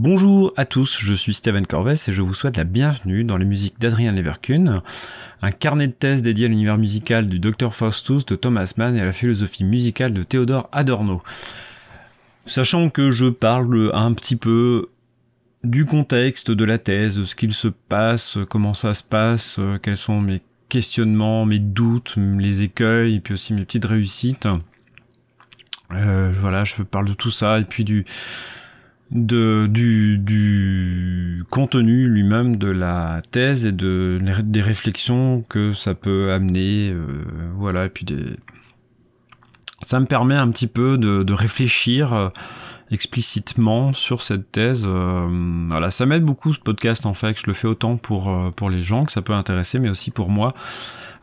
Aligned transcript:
Bonjour 0.00 0.52
à 0.56 0.64
tous, 0.64 0.96
je 1.00 1.12
suis 1.12 1.34
Steven 1.34 1.66
Corvès 1.66 2.08
et 2.08 2.12
je 2.12 2.22
vous 2.22 2.32
souhaite 2.32 2.56
la 2.56 2.62
bienvenue 2.62 3.24
dans 3.24 3.36
les 3.36 3.44
musiques 3.44 3.80
d'Adrien 3.80 4.12
Leverkun, 4.12 4.84
un 5.42 5.50
carnet 5.50 5.88
de 5.88 5.92
thèse 5.92 6.22
dédié 6.22 6.46
à 6.46 6.48
l'univers 6.48 6.78
musical 6.78 7.28
du 7.28 7.40
Dr 7.40 7.74
Faustus 7.74 8.24
de 8.24 8.36
Thomas 8.36 8.74
Mann 8.76 8.94
et 8.94 9.00
à 9.00 9.04
la 9.04 9.12
philosophie 9.12 9.64
musicale 9.64 10.14
de 10.14 10.22
Théodore 10.22 10.68
Adorno. 10.70 11.20
Sachant 12.44 12.90
que 12.90 13.10
je 13.10 13.26
parle 13.26 13.90
un 13.92 14.12
petit 14.12 14.36
peu 14.36 14.88
du 15.64 15.84
contexte 15.84 16.52
de 16.52 16.64
la 16.64 16.78
thèse, 16.78 17.24
ce 17.24 17.34
qu'il 17.34 17.52
se 17.52 17.66
passe, 17.66 18.38
comment 18.48 18.74
ça 18.74 18.94
se 18.94 19.02
passe, 19.02 19.58
quels 19.82 19.96
sont 19.96 20.20
mes 20.20 20.42
questionnements, 20.68 21.44
mes 21.44 21.58
doutes, 21.58 22.14
les 22.16 22.62
écueils, 22.62 23.16
et 23.16 23.20
puis 23.20 23.34
aussi 23.34 23.52
mes 23.52 23.64
petites 23.64 23.86
réussites. 23.86 24.46
Euh, 25.92 26.32
voilà, 26.40 26.62
je 26.62 26.84
parle 26.84 27.08
de 27.08 27.14
tout 27.14 27.32
ça, 27.32 27.58
et 27.58 27.64
puis 27.64 27.82
du, 27.82 28.04
du, 29.10 30.24
contenu 31.50 32.08
lui-même 32.08 32.56
de 32.56 32.70
la 32.70 33.22
thèse 33.30 33.66
et 33.66 33.72
de, 33.72 34.18
des 34.42 34.62
réflexions 34.62 35.42
que 35.48 35.72
ça 35.72 35.94
peut 35.94 36.32
amener, 36.32 36.90
euh, 36.90 37.24
voilà, 37.54 37.86
et 37.86 37.90
puis 37.90 38.04
des... 38.04 38.36
Ça 39.80 40.00
me 40.00 40.06
permet 40.06 40.34
un 40.34 40.50
petit 40.50 40.66
peu 40.66 40.98
de, 40.98 41.32
réfléchir 41.32 42.32
explicitement 42.90 43.92
sur 43.92 44.22
cette 44.22 44.50
thèse. 44.50 44.84
Euh, 44.86 45.66
voilà, 45.70 45.90
ça 45.90 46.06
m'aide 46.06 46.24
beaucoup 46.24 46.52
ce 46.52 46.60
podcast 46.60 47.06
en 47.06 47.14
fait, 47.14 47.38
je 47.38 47.46
le 47.46 47.52
fais 47.52 47.68
autant 47.68 47.96
pour, 47.96 48.28
euh, 48.28 48.50
pour 48.50 48.70
les 48.70 48.82
gens 48.82 49.04
que 49.04 49.12
ça 49.12 49.22
peut 49.22 49.34
intéresser, 49.34 49.78
mais 49.78 49.90
aussi 49.90 50.10
pour 50.10 50.30
moi. 50.30 50.54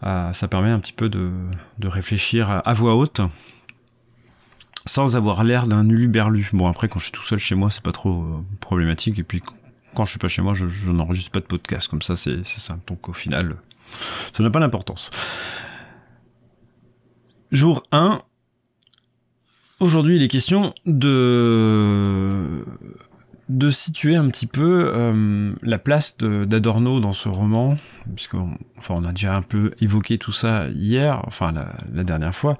Euh, 0.04 0.32
ça 0.34 0.48
permet 0.48 0.70
un 0.70 0.80
petit 0.80 0.94
peu 0.94 1.10
de, 1.10 1.32
de 1.80 1.88
réfléchir 1.88 2.62
à, 2.64 2.74
voix 2.74 2.96
haute 2.96 3.22
sans 4.86 5.16
avoir 5.16 5.44
l'air 5.44 5.68
d'un 5.68 5.88
uluberlu. 5.90 6.50
Bon 6.54 6.68
après 6.68 6.88
quand 6.88 7.00
je 7.00 7.06
suis 7.06 7.12
tout 7.12 7.24
seul 7.24 7.40
chez 7.40 7.56
moi 7.56 7.70
c'est 7.70 7.84
pas 7.84 7.92
trop 7.92 8.26
problématique 8.60 9.20
et 9.20 9.24
puis 9.24 9.42
quand 9.96 10.06
je 10.06 10.12
suis 10.12 10.20
pas 10.20 10.28
chez 10.28 10.42
moi 10.42 10.54
je, 10.54 10.92
n'enregistre 10.92 11.32
pas 11.32 11.40
de 11.40 11.46
podcast 11.46 11.88
comme 11.88 12.02
ça 12.02 12.16
c'est 12.16 12.46
simple 12.46 12.82
donc 12.88 13.10
au 13.10 13.14
final 13.14 13.56
ça 14.34 14.44
n'a 14.44 14.50
pas 14.50 14.60
d'importance. 14.60 15.12
Jour 17.52 17.84
1, 17.92 18.22
Aujourd'hui, 19.82 20.16
il 20.16 20.24
est 20.24 20.30
question 20.30 20.74
de 20.86 22.64
de 23.48 23.70
situer 23.70 24.16
un 24.16 24.28
petit 24.30 24.48
peu 24.48 24.92
euh, 24.92 25.54
la 25.62 25.78
place 25.78 26.18
d'Adorno 26.18 27.00
dans 27.00 27.14
ce 27.14 27.30
roman, 27.30 27.76
puisqu'on 28.16 28.58
enfin, 28.78 28.96
on 28.98 29.04
a 29.04 29.12
déjà 29.12 29.36
un 29.36 29.44
peu 29.44 29.74
évoqué 29.82 30.18
tout 30.18 30.32
ça 30.32 30.68
hier, 30.70 31.22
enfin 31.28 31.54
la, 31.54 32.04
dernière 32.04 32.34
fois. 32.34 32.58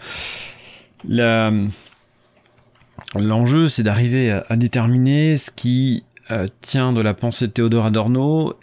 L'enjeu, 3.18 3.68
c'est 3.68 3.84
d'arriver 3.84 4.32
à, 4.32 4.56
déterminer 4.56 5.38
ce 5.38 5.52
qui 5.52 6.04
euh, 6.32 6.48
tient 6.62 6.94
de 6.94 7.02
la 7.02 7.14
pensée 7.14 7.48
de 7.48 7.52
Théodore 7.52 7.86
Adorno 7.86 8.54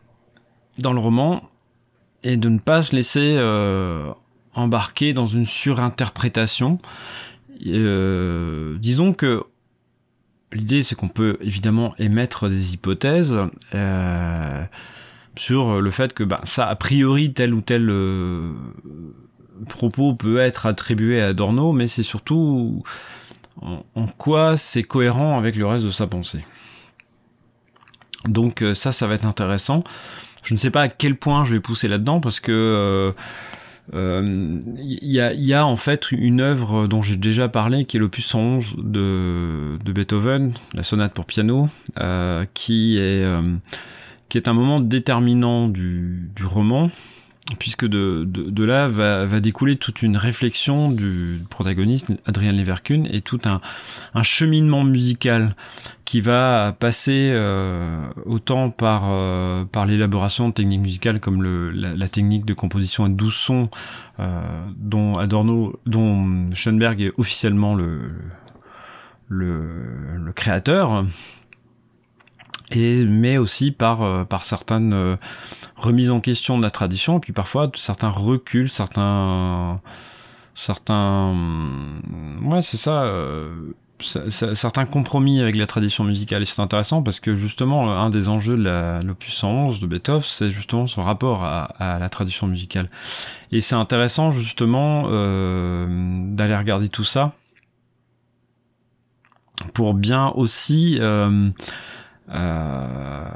dans 0.79 0.93
le 0.93 1.01
roman, 1.01 1.43
et 2.23 2.37
de 2.37 2.49
ne 2.49 2.59
pas 2.59 2.83
se 2.83 2.95
laisser 2.95 3.37
euh, 3.39 4.11
embarquer 4.55 5.13
dans 5.13 5.27
une 5.27 5.47
surinterprétation. 5.47 6.79
Euh, 7.67 8.77
disons 8.79 9.13
que 9.13 9.43
l'idée 10.53 10.83
c'est 10.83 10.95
qu'on 10.95 11.09
peut 11.09 11.39
évidemment 11.41 11.95
émettre 11.99 12.49
des 12.49 12.75
hypothèses 12.75 13.39
sur 15.37 15.81
le 15.81 15.91
fait 15.91 16.13
que 16.13 16.25
bah, 16.25 16.41
ça 16.45 16.69
a 16.69 16.77
priori 16.77 17.33
tel 17.33 17.55
ou 17.55 17.61
tel 17.61 17.91
propos 19.69 20.15
peut 20.15 20.39
être 20.39 20.67
attribué 20.67 21.21
à 21.21 21.29
Adorno, 21.29 21.73
mais 21.73 21.87
c'est 21.87 22.03
surtout 22.03 22.83
en, 23.61 24.07
quoi 24.19 24.57
c'est 24.57 24.83
cohérent 24.83 25.39
avec 25.39 25.57
le 25.57 25.67
reste 25.67 25.85
de 25.85 25.91
sa 25.91 26.07
pensée? 26.07 26.45
Donc 28.27 28.65
ça, 28.75 28.93
ça 28.93 29.07
va 29.07 29.15
être 29.15 29.27
intéressant. 29.27 29.85
Je 30.45 30.55
ne 30.55 30.59
sais 30.59 30.71
pas 30.71 30.83
à 30.83 30.89
quel 30.89 31.17
point 31.17 31.45
je 31.45 31.55
vais 31.55 31.61
pousser 31.61 31.89
là-dedans 31.89 32.21
parce 32.21 32.41
que 32.41 33.15
il 33.91 33.99
euh, 33.99 34.61
y, 34.79 35.21
a, 35.21 35.33
y, 35.33 35.53
a, 35.53 35.67
en 35.67 35.77
fait 35.77 36.13
une 36.13 36.41
œuvre 36.41 36.87
dont 36.87 37.03
j'ai 37.03 37.17
déjà 37.17 37.49
parlé 37.49 37.85
qui 37.85 37.97
est 37.97 38.01
l'opus 38.01 38.33
11 38.35 38.77
de, 38.79 39.77
de 39.85 39.93
Beethoven, 39.93 40.53
la 40.73 40.83
sonate 40.85 41.13
pour 41.13 41.25
piano, 41.25 41.69
euh, 42.01 42.47
qui 42.55 42.97
est 42.97 43.25
euh, 43.25 43.43
un 44.47 44.53
moment 44.53 44.81
déterminant 44.81 45.69
du 45.69 46.31
roman 46.45 46.91
puisque 47.59 47.87
de, 47.87 48.65
là 48.65 48.89
va, 48.89 49.41
découler 49.41 49.77
toute 49.77 50.03
une 50.03 50.17
réflexion 50.17 50.91
du 50.91 51.41
protagoniste, 51.51 52.13
Adrien 52.25 52.53
Leverkun, 52.53 53.03
et 53.11 53.21
tout 53.21 53.41
un, 53.45 53.61
cheminement 54.23 54.85
musical 54.85 55.57
qui 56.05 56.21
va 56.21 56.77
passer 56.79 57.31
euh, 57.33 58.07
autant 58.27 58.71
par, 58.71 59.05
euh, 59.09 59.65
par 59.65 59.87
l'élaboration 59.87 60.49
de 60.49 60.55
techniques 60.55 60.81
musicales 60.81 61.21
comme 61.21 61.43
la, 61.43 62.09
technique 62.09 62.45
de 62.45 62.55
composition 62.55 63.05
à 63.05 63.09
12 63.09 63.35
sons 63.35 63.71
euh, 64.21 64.41
dont 64.77 65.17
Adorno, 65.19 65.81
Schoenberg 66.55 67.01
est 67.01 67.13
officiellement 67.17 67.75
le, 67.75 68.13
le, 69.29 70.17
le 70.17 70.33
créateur, 70.33 71.05
et 72.73 73.05
mais 73.05 73.39
aussi 73.39 73.71
par 73.71 74.03
euh, 74.03 74.25
par 74.25 74.45
certaines 74.45 74.93
euh, 74.93 75.17
remises 75.77 76.11
en 76.11 76.21
question 76.21 76.59
de 76.59 76.63
la 76.63 76.71
tradition 76.71 77.19
et 77.19 77.21
puis 77.21 77.33
parfois 77.33 77.71
certains 77.75 78.09
reculs 78.09 78.69
certains 78.69 79.81
certains 80.55 81.35
ouais 82.43 82.63
c'est 82.63 82.77
ça, 82.77 83.05
euh, 83.05 83.73
certains 84.01 84.85
compromis 84.85 85.41
avec 85.41 85.55
la 85.55 85.69
tradition 85.69 86.03
musicale. 86.03 86.43
Et 86.43 86.45
c'est 86.45 86.61
intéressant 86.61 87.05
parce 87.05 87.21
que 87.21 87.37
justement 87.37 87.97
un 87.97 88.11
des 88.11 88.29
enjeux 88.29 88.57
de 88.57 89.07
l'opus 89.07 89.45
11 89.45 89.79
de 89.79 89.87
Beethoven 89.87 90.23
c'est 90.23 90.51
justement 90.51 90.89
son 90.89 91.03
rapport 91.03 91.45
à, 91.45 91.63
à, 91.79 92.01
la 92.01 92.09
tradition 92.09 92.49
musicale. 92.49 92.91
Et 93.53 93.61
c'est 93.61 93.77
intéressant 93.77 94.33
justement 94.33 95.05
d'aller 95.05 96.57
regarder 96.57 96.89
tout 96.89 97.05
ça 97.05 97.33
pour 99.75 99.95
bien 99.95 100.29
aussi 100.31 100.99
euh, 101.01 101.47
enfin 102.29 103.31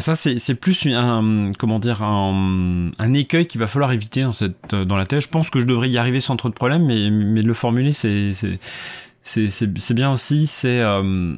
ça 0.00 0.14
c'est 0.14 0.54
plus 0.54 0.86
un 0.86 1.52
comment 1.58 1.78
dire 1.78 2.02
un, 2.02 2.90
un 2.98 3.14
écueil 3.14 3.46
qu'il 3.46 3.60
va 3.60 3.66
falloir 3.66 3.92
éviter 3.92 4.22
dans 4.22 4.32
cette 4.32 4.74
dans 4.74 4.96
la 4.96 5.06
thèse. 5.06 5.24
Je 5.24 5.28
pense 5.28 5.50
que 5.50 5.60
je 5.60 5.66
devrais 5.66 5.90
y 5.90 5.98
arriver 5.98 6.20
sans 6.20 6.36
trop 6.36 6.48
de 6.48 6.54
problèmes, 6.54 6.86
mais 6.86 7.10
mais 7.10 7.42
le 7.42 7.54
formuler 7.54 7.92
c'est 7.92 8.32
c'est 9.24 9.94
bien 9.94 10.12
aussi, 10.12 10.46
c'est 10.46 10.80
euh, 10.80 11.36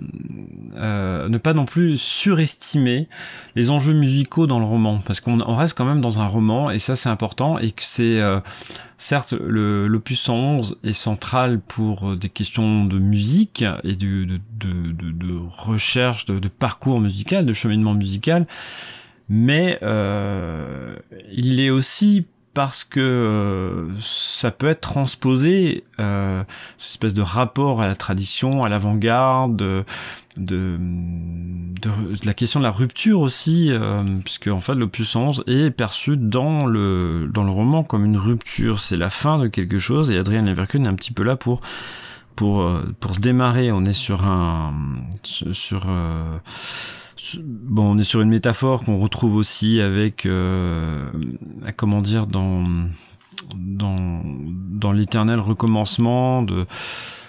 euh, 0.77 1.29
ne 1.29 1.39
pas 1.39 1.53
non 1.53 1.67
plus 1.67 2.01
surestimer 2.01 3.09
les 3.57 3.71
enjeux 3.71 3.93
musicaux 3.93 4.47
dans 4.47 4.59
le 4.59 4.65
roman, 4.65 5.01
parce 5.05 5.21
qu'on 5.21 5.55
reste 5.55 5.77
quand 5.77 5.85
même 5.85 6.01
dans 6.01 6.21
un 6.21 6.27
roman, 6.27 6.71
et 6.71 6.79
ça 6.79 6.97
c'est 6.97 7.11
important, 7.11 7.59
et 7.59 7.73
que 7.73 7.83
c'est 7.83 8.21
euh, 8.21 8.41
certes 8.97 9.35
l'opus 9.39 10.21
111 10.21 10.79
est 10.83 10.95
central 10.95 11.61
pour 11.61 12.17
des 12.17 12.31
questions 12.31 12.87
de 12.87 12.99
musique 12.99 13.65
et 13.85 13.97
de, 13.97 14.25
de, 14.25 14.41
de, 14.59 15.11
de 15.11 15.39
recherche, 15.49 16.25
de, 16.25 16.49
parcours 16.49 17.01
musical, 17.01 17.45
de 17.45 17.53
cheminement 17.53 17.95
musical, 17.95 18.47
mais 19.29 19.79
il 21.33 21.61
est 21.61 21.71
aussi 21.71 22.27
parce 22.55 22.85
que 22.85 23.01
euh, 23.01 23.89
ça 23.99 24.51
peut 24.53 24.69
être 24.69 24.81
transposé, 24.81 25.85
euh, 25.99 26.43
cette 26.79 26.93
espèce 26.93 27.15
de 27.15 27.23
rapport 27.23 27.83
à 27.83 27.89
la 27.89 27.97
tradition, 27.97 28.63
à 28.63 28.69
l'avant-garde, 28.69 29.57
de, 29.57 29.85
de, 30.39 30.79
de, 30.79 31.91
la 32.25 32.35
question 32.35 32.61
de 32.61 32.65
la 32.65 32.71
rupture 32.71 33.21
aussi, 33.21 33.71
euh, 33.71 34.03
puisque 34.25 34.47
en 34.47 34.61
fait 34.61 34.75
l'opus 34.75 35.15
11 35.17 35.45
est 35.49 35.71
perçu 35.71 36.17
dans 36.17 36.65
le, 36.67 37.29
dans 37.33 37.45
le 37.45 37.51
roman 37.51 37.83
comme 37.83 38.05
une 38.05 38.17
rupture, 38.17 38.81
c'est 38.81 38.97
la 38.97 39.11
fin 39.11 39.39
de 39.39 39.49
quelque 39.49 39.79
chose, 39.79 40.11
et 40.11 40.19
Adrien 40.19 40.43
Leverkusen 40.43 40.87
est 40.87 40.89
un 40.89 40.95
petit 40.95 41.13
peu 41.13 41.25
là 41.25 41.37
pour 41.37 41.61
pour 42.37 42.63
euh, 42.63 42.83
pour 43.01 43.13
démarrer, 43.13 43.71
on 43.73 43.85
est 43.85 43.93
sur 43.93 44.25
un 44.25 44.75
sur 45.23 45.87
euh, 45.89 46.39
bon, 47.43 47.93
on 47.95 47.99
est 47.99 48.05
sur 48.05 48.21
une 48.21 48.29
métaphore 48.29 48.85
qu'on 48.85 48.99
retrouve 48.99 49.37
aussi 49.37 49.81
avec, 49.81 50.27
euh, 50.27 51.11
comment 51.77 52.01
dire, 52.01 52.27
dans 52.27 52.65
dans 53.57 54.23
dans 54.25 54.93
l'éternel 54.93 55.41
recommencement 55.41 56.43
de 56.43 56.67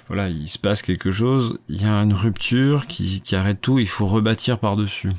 voilà, 0.07 0.29
il 0.29 0.47
se 0.47 0.59
passe 0.59 0.81
quelque 0.81 1.09
chose, 1.09 1.57
il 1.67 1.81
y 1.81 1.85
a 1.85 1.91
une 1.91 2.13
rupture 2.13 2.85
qui, 2.85 3.21
qui 3.21 3.35
arrête 3.35 3.59
tout, 3.59 3.79
il 3.79 3.87
faut 3.87 4.05
rebâtir 4.05 4.59
par-dessus. 4.59 5.11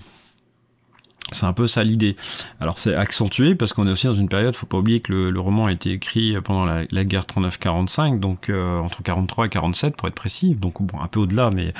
C'est 1.32 1.46
un 1.46 1.52
peu 1.52 1.66
ça 1.66 1.82
l'idée. 1.82 2.14
Alors 2.60 2.78
c'est 2.78 2.94
accentué 2.94 3.56
parce 3.56 3.72
qu'on 3.72 3.88
est 3.88 3.90
aussi 3.90 4.06
dans 4.06 4.14
une 4.14 4.28
période, 4.28 4.54
faut 4.54 4.66
pas 4.66 4.78
oublier 4.78 5.00
que 5.00 5.12
le, 5.12 5.40
roman 5.40 5.66
a 5.66 5.72
été 5.72 5.90
écrit 5.90 6.40
pendant 6.40 6.64
la, 6.64 6.84
la 6.90 7.04
guerre 7.04 7.24
39-45, 7.24 8.20
donc 8.20 8.48
euh, 8.48 8.78
entre 8.78 9.02
43 9.02 9.46
et 9.46 9.48
47 9.48 9.96
pour 9.96 10.06
être 10.06 10.14
précis, 10.14 10.54
donc 10.54 10.80
bon 10.80 11.00
un 11.00 11.08
peu 11.08 11.18
au-delà, 11.18 11.50
mais 11.50 11.74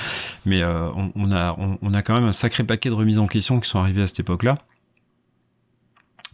mais 0.45 0.61
euh, 0.61 0.89
on, 1.15 1.31
a 1.31 1.57
on, 1.81 1.93
a 1.93 2.01
quand 2.01 2.15
même 2.15 2.25
un 2.25 2.33
sacré 2.33 2.65
paquet 2.65 2.89
de 2.89 2.95
remises 2.95 3.19
en 3.19 3.27
question 3.27 3.59
qui 3.61 3.69
sont 3.69 3.79
arrivées 3.79 4.01
à 4.01 4.07
cette 4.07 4.19
époque-là. 4.19 4.57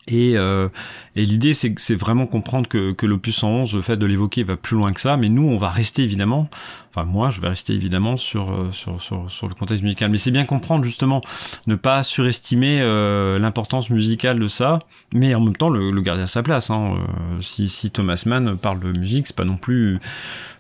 Et, 0.08 0.34
euh, 0.36 0.68
et 1.16 1.26
l'idée, 1.26 1.54
c'est, 1.54 1.96
vraiment 1.96 2.26
comprendre 2.26 2.68
que, 2.68 2.92
que 2.92 3.06
l'opus 3.06 3.36
111, 3.38 3.76
le 3.76 3.82
fait 3.82 3.98
de 3.98 4.06
l'évoquer, 4.06 4.44
va 4.44 4.58
plus 4.58 4.76
loin 4.76 4.92
que 4.94 5.00
ça. 5.00 5.16
Mais 5.16 5.30
nous, 5.30 5.48
on 5.48 5.58
va 5.58 5.70
rester 5.70 6.04
évidemment, 6.04 6.50
enfin 6.90 7.06
moi, 7.06 7.30
je 7.30 7.40
vais 7.40 7.48
rester 7.48 7.74
évidemment 7.74 8.18
sur, 8.18 8.52
euh, 8.52 8.70
sur, 8.72 9.02
sur, 9.02 9.32
sur 9.32 9.48
le 9.48 9.54
contexte 9.56 9.84
musical. 9.84 10.10
Mais 10.10 10.18
c'est 10.18 10.32
bien 10.32 10.46
comprendre 10.46 10.84
justement, 10.84 11.22
ne 11.68 11.76
pas 11.76 12.04
surestimer 12.04 12.82
euh, 12.82 13.40
l'importance 13.40 13.90
musicale 13.90 14.40
de 14.40 14.48
ça, 14.48 14.80
mais 15.14 15.34
en 15.36 15.42
même 15.42 15.56
temps 15.56 15.70
le, 15.70 15.92
le 15.92 16.02
garder 16.02 16.24
à 16.24 16.28
sa 16.28 16.44
place. 16.44 16.70
Hein. 16.70 16.96
Euh, 16.98 17.42
si, 17.42 17.70
si 17.70 17.92
Thomas 17.92 18.24
Mann 18.26 18.58
parle 18.58 18.80
de 18.80 18.98
musique, 18.98 19.28
c'est 19.28 19.36
pas 19.36 19.46
non 19.46 19.58
plus 19.58 20.00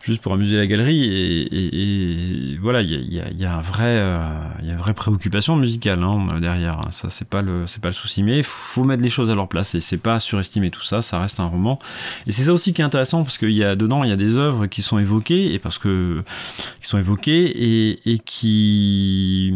juste 0.03 0.21
pour 0.21 0.33
amuser 0.33 0.57
la 0.57 0.67
galerie. 0.67 1.03
Et, 1.03 1.41
et, 1.41 2.53
et 2.53 2.57
voilà, 2.57 2.81
il 2.81 2.91
y 2.91 3.19
a, 3.19 3.29
y, 3.29 3.29
a, 3.29 3.31
y 3.31 3.45
a, 3.45 3.55
un 3.55 3.63
euh, 3.81 4.39
y 4.61 4.69
a 4.69 4.73
une 4.73 4.77
vraie 4.77 4.93
préoccupation 4.93 5.55
musicale 5.55 6.03
hein, 6.03 6.39
derrière. 6.39 6.81
Ça, 6.91 7.09
c'est 7.09 7.27
pas 7.27 7.41
le, 7.41 7.65
pas 7.81 7.87
le 7.87 7.93
souci. 7.93 8.21
Mais 8.21 8.43
faut 8.43 8.83
mettre 8.83 9.01
les 9.01 9.09
choses 9.09 9.31
à 9.31 9.32
leur 9.35 9.47
place 9.47 9.75
et 9.75 9.81
c'est 9.81 9.97
pas 9.97 10.19
surestimer 10.19 10.69
tout 10.71 10.83
ça. 10.83 11.01
Ça 11.01 11.19
reste 11.19 11.39
un 11.39 11.45
roman. 11.45 11.79
Et 12.27 12.31
c'est 12.31 12.43
ça 12.43 12.53
aussi 12.53 12.73
qui 12.73 12.81
est 12.81 12.85
intéressant 12.85 13.23
parce 13.23 13.37
qu'il 13.37 13.51
y 13.51 13.63
a 13.63 13.75
dedans, 13.75 14.03
il 14.03 14.09
y 14.09 14.13
a 14.13 14.17
des 14.17 14.37
œuvres 14.37 14.67
qui 14.67 14.81
sont 14.81 14.99
évoquées 14.99 15.53
et 15.53 15.59
parce 15.59 15.77
que 15.77 16.23
qui 16.81 16.87
sont 16.87 16.97
évoquées 16.97 17.45
et, 17.45 18.11
et 18.11 18.19
qui 18.19 19.53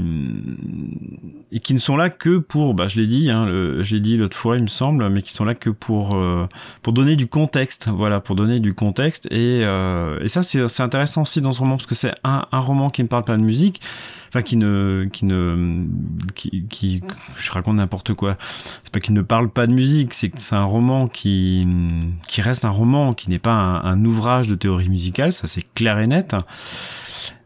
et 1.51 1.59
qui 1.59 1.73
ne 1.73 1.79
sont 1.79 1.95
là 1.95 2.09
que 2.09 2.37
pour, 2.37 2.73
bah, 2.73 2.87
je 2.87 2.99
l'ai 2.99 3.07
dit, 3.07 3.29
hein, 3.29 3.47
j'ai 3.79 3.99
dit 3.99 4.17
l'autre 4.17 4.35
fois, 4.35 4.57
il 4.57 4.63
me 4.63 4.67
semble, 4.67 5.09
mais 5.09 5.21
qui 5.21 5.33
sont 5.33 5.45
là 5.45 5.55
que 5.55 5.69
pour 5.69 6.15
euh, 6.15 6.47
pour 6.81 6.93
donner 6.93 7.15
du 7.15 7.27
contexte. 7.27 7.87
Voilà, 7.87 8.19
pour 8.19 8.35
donner 8.35 8.59
du 8.59 8.73
contexte 8.73 9.27
et, 9.31 9.61
euh, 9.63 10.19
et 10.21 10.27
ça 10.27 10.43
c'est 10.43 10.81
intéressant 10.81 11.23
aussi 11.23 11.41
dans 11.41 11.51
ce 11.51 11.59
roman 11.59 11.75
parce 11.75 11.85
que 11.85 11.95
c'est 11.95 12.13
un, 12.23 12.45
un 12.51 12.59
roman 12.59 12.89
qui 12.89 13.03
ne 13.03 13.07
parle 13.07 13.23
pas 13.23 13.37
de 13.37 13.41
musique 13.41 13.81
enfin 14.29 14.41
qui 14.41 14.57
ne 14.57 15.07
qui 15.11 15.25
ne 15.25 15.85
qui, 16.35 16.65
qui 16.67 17.01
je 17.35 17.51
raconte 17.51 17.77
n'importe 17.77 18.13
quoi 18.13 18.37
c'est 18.83 18.91
pas 18.91 18.99
qu'il 18.99 19.13
ne 19.13 19.21
parle 19.21 19.49
pas 19.49 19.67
de 19.67 19.73
musique 19.73 20.13
c'est 20.13 20.29
que 20.29 20.39
c'est 20.39 20.55
un 20.55 20.65
roman 20.65 21.07
qui 21.07 21.67
qui 22.27 22.41
reste 22.41 22.65
un 22.65 22.69
roman 22.69 23.13
qui 23.13 23.29
n'est 23.29 23.39
pas 23.39 23.51
un, 23.51 24.03
ouvrage 24.05 24.47
de 24.47 24.55
théorie 24.55 24.89
musicale 24.89 25.33
ça 25.33 25.47
c'est 25.47 25.65
clair 25.73 25.99
et 25.99 26.07
net 26.07 26.35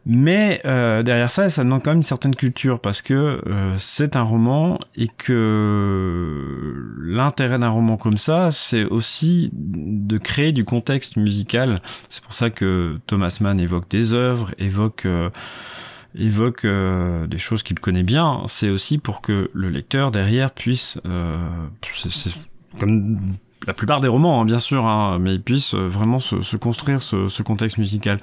mais 0.04 0.60
euh, 0.64 1.04
derrière 1.04 1.30
ça, 1.30 1.48
ça 1.48 1.62
demande 1.62 1.82
quand 1.82 1.90
même 1.90 1.98
une 1.98 2.02
certaine 2.02 2.34
culture 2.34 2.80
parce 2.80 3.02
que 3.02 3.40
euh, 3.46 3.74
c'est 3.76 4.16
un 4.16 4.22
roman 4.22 4.80
et 4.96 5.06
que 5.06 6.74
l'intérêt 7.00 7.58
d'un 7.60 7.68
roman 7.68 7.96
comme 7.96 8.18
ça, 8.18 8.50
c'est 8.50 8.84
aussi 8.84 9.50
de 9.52 10.18
créer 10.18 10.50
du 10.50 10.64
contexte 10.64 11.16
musical. 11.16 11.78
C'est 12.08 12.22
pour 12.22 12.32
ça 12.32 12.50
que 12.50 12.98
Thomas 13.06 13.38
Mann 13.40 13.60
évoque 13.60 13.88
des 13.88 14.12
œuvres, 14.12 14.52
évoque 14.58 15.06
euh, 15.06 15.30
évoque 16.14 16.64
euh, 16.64 17.26
des 17.26 17.38
choses 17.38 17.62
qu'il 17.62 17.78
connaît 17.78 18.02
bien, 18.02 18.42
c'est 18.46 18.68
aussi 18.68 18.98
pour 18.98 19.20
que 19.20 19.50
le 19.52 19.68
lecteur 19.68 20.10
derrière 20.10 20.50
puisse, 20.50 21.00
euh, 21.06 21.48
comme 22.78 23.18
la 23.66 23.74
plupart 23.74 24.00
des 24.00 24.08
romans, 24.08 24.40
hein, 24.40 24.44
bien 24.44 24.58
sûr, 24.58 24.86
hein, 24.86 25.18
mais 25.20 25.34
ils 25.34 25.42
puissent 25.42 25.74
euh, 25.74 25.86
vraiment 25.86 26.20
se, 26.20 26.42
se 26.42 26.56
construire 26.56 27.02
ce, 27.02 27.28
ce, 27.28 27.42
contexte 27.42 27.78
musical. 27.78 28.20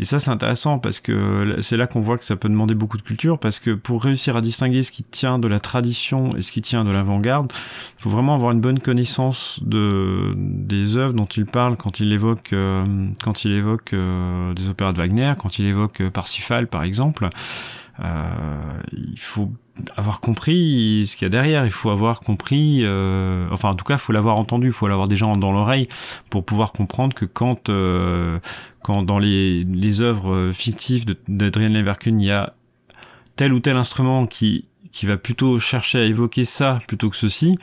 Et 0.00 0.04
ça, 0.04 0.18
c'est 0.18 0.30
intéressant 0.30 0.78
parce 0.78 1.00
que 1.00 1.56
c'est 1.60 1.76
là 1.76 1.86
qu'on 1.86 2.00
voit 2.00 2.18
que 2.18 2.24
ça 2.24 2.36
peut 2.36 2.48
demander 2.48 2.74
beaucoup 2.74 2.96
de 2.96 3.02
culture, 3.02 3.38
parce 3.38 3.60
que 3.60 3.70
pour 3.72 4.02
réussir 4.02 4.36
à 4.36 4.40
distinguer 4.40 4.82
ce 4.82 4.92
qui 4.92 5.02
tient 5.02 5.38
de 5.38 5.48
la 5.48 5.60
tradition 5.60 6.36
et 6.36 6.42
ce 6.42 6.52
qui 6.52 6.62
tient 6.62 6.84
de 6.84 6.90
l'avant-garde, 6.90 7.52
il 7.98 8.02
faut 8.02 8.10
vraiment 8.10 8.34
avoir 8.34 8.52
une 8.52 8.60
bonne 8.60 8.80
connaissance 8.80 9.60
de 9.62 10.34
des 10.36 10.96
œuvres 10.96 11.14
dont 11.14 11.26
il 11.26 11.46
parle 11.46 11.76
quand 11.76 12.00
il 12.00 12.12
évoque 12.12 12.52
euh, 12.52 12.84
quand 13.22 13.44
il 13.44 13.52
évoque 13.52 13.92
euh, 13.92 14.52
des 14.54 14.68
opéras 14.68 14.92
de 14.92 14.98
Wagner, 14.98 15.34
quand 15.40 15.58
il 15.58 15.66
évoque 15.66 16.02
Parsifal, 16.10 16.66
par 16.66 16.82
exemple. 16.82 17.28
Il 18.92 19.20
faut 19.20 19.52
avoir 19.96 20.20
compris 20.20 21.04
ce 21.06 21.16
qu'il 21.16 21.24
y 21.24 21.26
a 21.26 21.30
derrière, 21.30 21.64
il 21.64 21.72
faut 21.72 21.90
avoir 21.90 22.20
compris, 22.20 22.80
euh, 22.84 23.48
enfin 23.50 23.70
en 23.70 23.74
tout 23.74 23.84
cas 23.84 23.94
il 23.94 24.00
faut 24.00 24.12
l'avoir 24.12 24.36
entendu, 24.36 24.68
il 24.68 24.72
faut 24.72 24.86
l'avoir 24.86 25.08
déjà 25.08 25.26
dans 25.26 25.52
l'oreille 25.52 25.88
pour 26.30 26.44
pouvoir 26.44 26.72
comprendre 26.72 27.14
que 27.14 27.24
quand, 27.24 27.68
euh, 27.68 28.38
quand 28.82 29.02
dans 29.02 29.18
les, 29.18 29.64
les 29.64 30.00
œuvres 30.00 30.52
fictives 30.52 31.06
d'Adrien 31.26 31.70
Leverkun 31.70 32.18
il 32.18 32.26
y 32.26 32.30
a 32.30 32.54
tel 33.36 33.52
ou 33.52 33.60
tel 33.60 33.76
instrument 33.76 34.26
qui, 34.26 34.68
qui 34.92 35.06
va 35.06 35.16
plutôt 35.16 35.58
chercher 35.58 35.98
à 35.98 36.04
évoquer 36.04 36.44
ça 36.44 36.80
plutôt 36.86 37.10
que 37.10 37.16
ceci, 37.16 37.58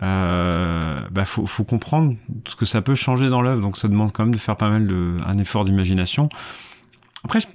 euh, 0.00 1.00
bah 1.10 1.24
faut, 1.24 1.46
faut 1.46 1.64
comprendre 1.64 2.16
ce 2.46 2.56
que 2.56 2.64
ça 2.64 2.82
peut 2.82 2.94
changer 2.94 3.28
dans 3.28 3.42
l'œuvre, 3.42 3.60
donc 3.60 3.76
ça 3.76 3.88
demande 3.88 4.12
quand 4.12 4.24
même 4.24 4.34
de 4.34 4.38
faire 4.38 4.56
pas 4.56 4.68
mal 4.68 4.86
de, 4.86 5.16
un 5.26 5.38
effort 5.38 5.64
d'imagination. 5.64 6.28
Après, 7.24 7.40
je, 7.40 7.46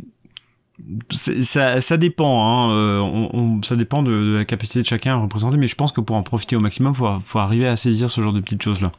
ça, 1.09 1.81
ça 1.81 1.97
dépend, 1.97 2.43
hein. 2.45 2.71
Euh, 2.71 3.61
ça 3.63 3.75
dépend 3.75 4.03
de, 4.03 4.35
la 4.37 4.45
capacité 4.45 4.81
de 4.81 4.85
chacun 4.85 5.13
à 5.13 5.17
représenter, 5.17 5.57
mais 5.57 5.67
je 5.67 5.75
pense 5.75 5.91
que 5.91 6.01
pour 6.01 6.15
en 6.15 6.23
profiter 6.23 6.55
au 6.55 6.59
maximum, 6.59 6.93
faut, 6.93 7.19
faut 7.19 7.39
arriver 7.39 7.67
à 7.67 7.75
saisir 7.75 8.09
ce 8.09 8.21
genre 8.21 8.33
de 8.33 8.39
petites 8.39 8.61
choses-là. 8.61 8.91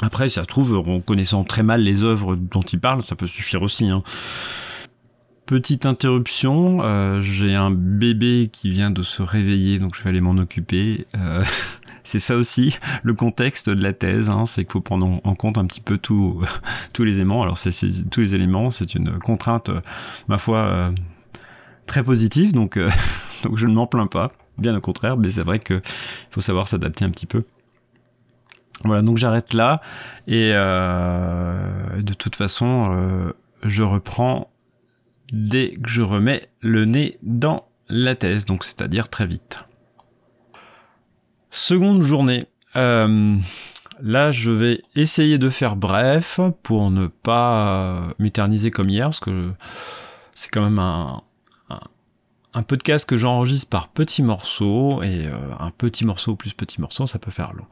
Après, 0.00 0.28
ça 0.28 0.42
se 0.42 0.48
trouve, 0.48 0.74
en 0.74 1.00
connaissant 1.00 1.44
très 1.44 1.62
mal 1.62 1.82
les 1.82 2.04
œuvres 2.04 2.36
dont 2.36 2.62
il 2.62 2.78
parle, 2.80 3.02
ça 3.02 3.16
peut 3.16 3.26
suffire 3.26 3.62
aussi. 3.62 3.88
Hein. 3.88 4.02
Petite 5.48 5.86
interruption, 5.86 6.80
euh, 6.82 7.22
j'ai 7.22 7.54
un 7.54 7.70
bébé 7.70 8.50
qui 8.52 8.70
vient 8.70 8.90
de 8.90 9.02
se 9.02 9.22
réveiller, 9.22 9.78
donc 9.78 9.96
je 9.96 10.02
vais 10.02 10.10
aller 10.10 10.20
m'en 10.20 10.36
occuper. 10.36 11.06
Euh, 11.16 11.42
c'est 12.04 12.18
ça 12.18 12.36
aussi 12.36 12.78
le 13.02 13.14
contexte 13.14 13.70
de 13.70 13.82
la 13.82 13.94
thèse, 13.94 14.28
hein, 14.28 14.44
c'est 14.44 14.64
qu'il 14.64 14.72
faut 14.72 14.82
prendre 14.82 15.20
en 15.24 15.34
compte 15.34 15.56
un 15.56 15.64
petit 15.64 15.80
peu 15.80 15.96
tous 15.98 16.44
les 16.98 17.16
éléments. 17.16 17.42
Alors 17.42 17.56
c'est 17.56 17.70
tous 18.10 18.20
les 18.20 18.34
éléments, 18.34 18.68
c'est 18.68 18.94
une 18.94 19.18
contrainte, 19.18 19.70
ma 20.28 20.36
foi, 20.36 20.58
euh, 20.58 20.90
très 21.88 22.04
positive, 22.04 22.52
donc, 22.52 22.76
euh, 22.76 22.88
je 23.54 23.66
ne 23.66 23.72
m'en 23.72 23.88
plains 23.88 24.06
pas, 24.06 24.30
bien 24.58 24.76
au 24.76 24.80
contraire, 24.80 25.16
mais 25.16 25.30
c'est 25.30 25.42
vrai 25.42 25.58
qu'il 25.58 25.82
faut 26.30 26.40
savoir 26.40 26.68
s'adapter 26.68 27.04
un 27.04 27.10
petit 27.10 27.26
peu. 27.26 27.42
Voilà, 28.84 29.02
donc 29.02 29.16
j'arrête 29.16 29.54
là, 29.54 29.80
et 30.28 30.52
euh, 30.54 32.00
de 32.00 32.14
toute 32.14 32.36
façon, 32.36 32.90
euh, 32.92 33.32
je 33.64 33.82
reprends 33.82 34.52
dès 35.32 35.74
que 35.74 35.88
je 35.88 36.02
remets 36.02 36.48
le 36.60 36.84
nez 36.84 37.18
dans 37.22 37.68
la 37.88 38.14
thèse, 38.14 38.44
donc 38.44 38.64
c'est-à-dire 38.64 39.08
très 39.08 39.26
vite. 39.26 39.60
Seconde 41.50 42.02
journée. 42.02 42.46
Euh, 42.76 43.36
là, 44.00 44.30
je 44.30 44.50
vais 44.50 44.82
essayer 44.94 45.38
de 45.38 45.48
faire 45.48 45.76
bref 45.76 46.40
pour 46.62 46.90
ne 46.90 47.06
pas 47.06 48.08
m'éterniser 48.18 48.70
comme 48.70 48.88
hier, 48.88 49.06
parce 49.06 49.20
que 49.20 49.52
c'est 50.34 50.50
quand 50.50 50.62
même 50.62 50.78
un, 50.78 51.14
un, 51.14 51.22
un, 52.54 52.62
podcast 52.62 53.08
que 53.08 53.16
j'enregistre 53.16 53.68
par 53.68 53.88
petits 53.88 54.22
morceaux, 54.22 55.02
et 55.02 55.26
euh, 55.26 55.32
un 55.58 55.70
petit 55.70 56.04
morceau 56.04 56.36
plus 56.36 56.52
petit 56.52 56.80
morceau, 56.80 57.06
ça 57.06 57.18
peut 57.18 57.30
faire 57.30 57.52
long. 57.52 57.66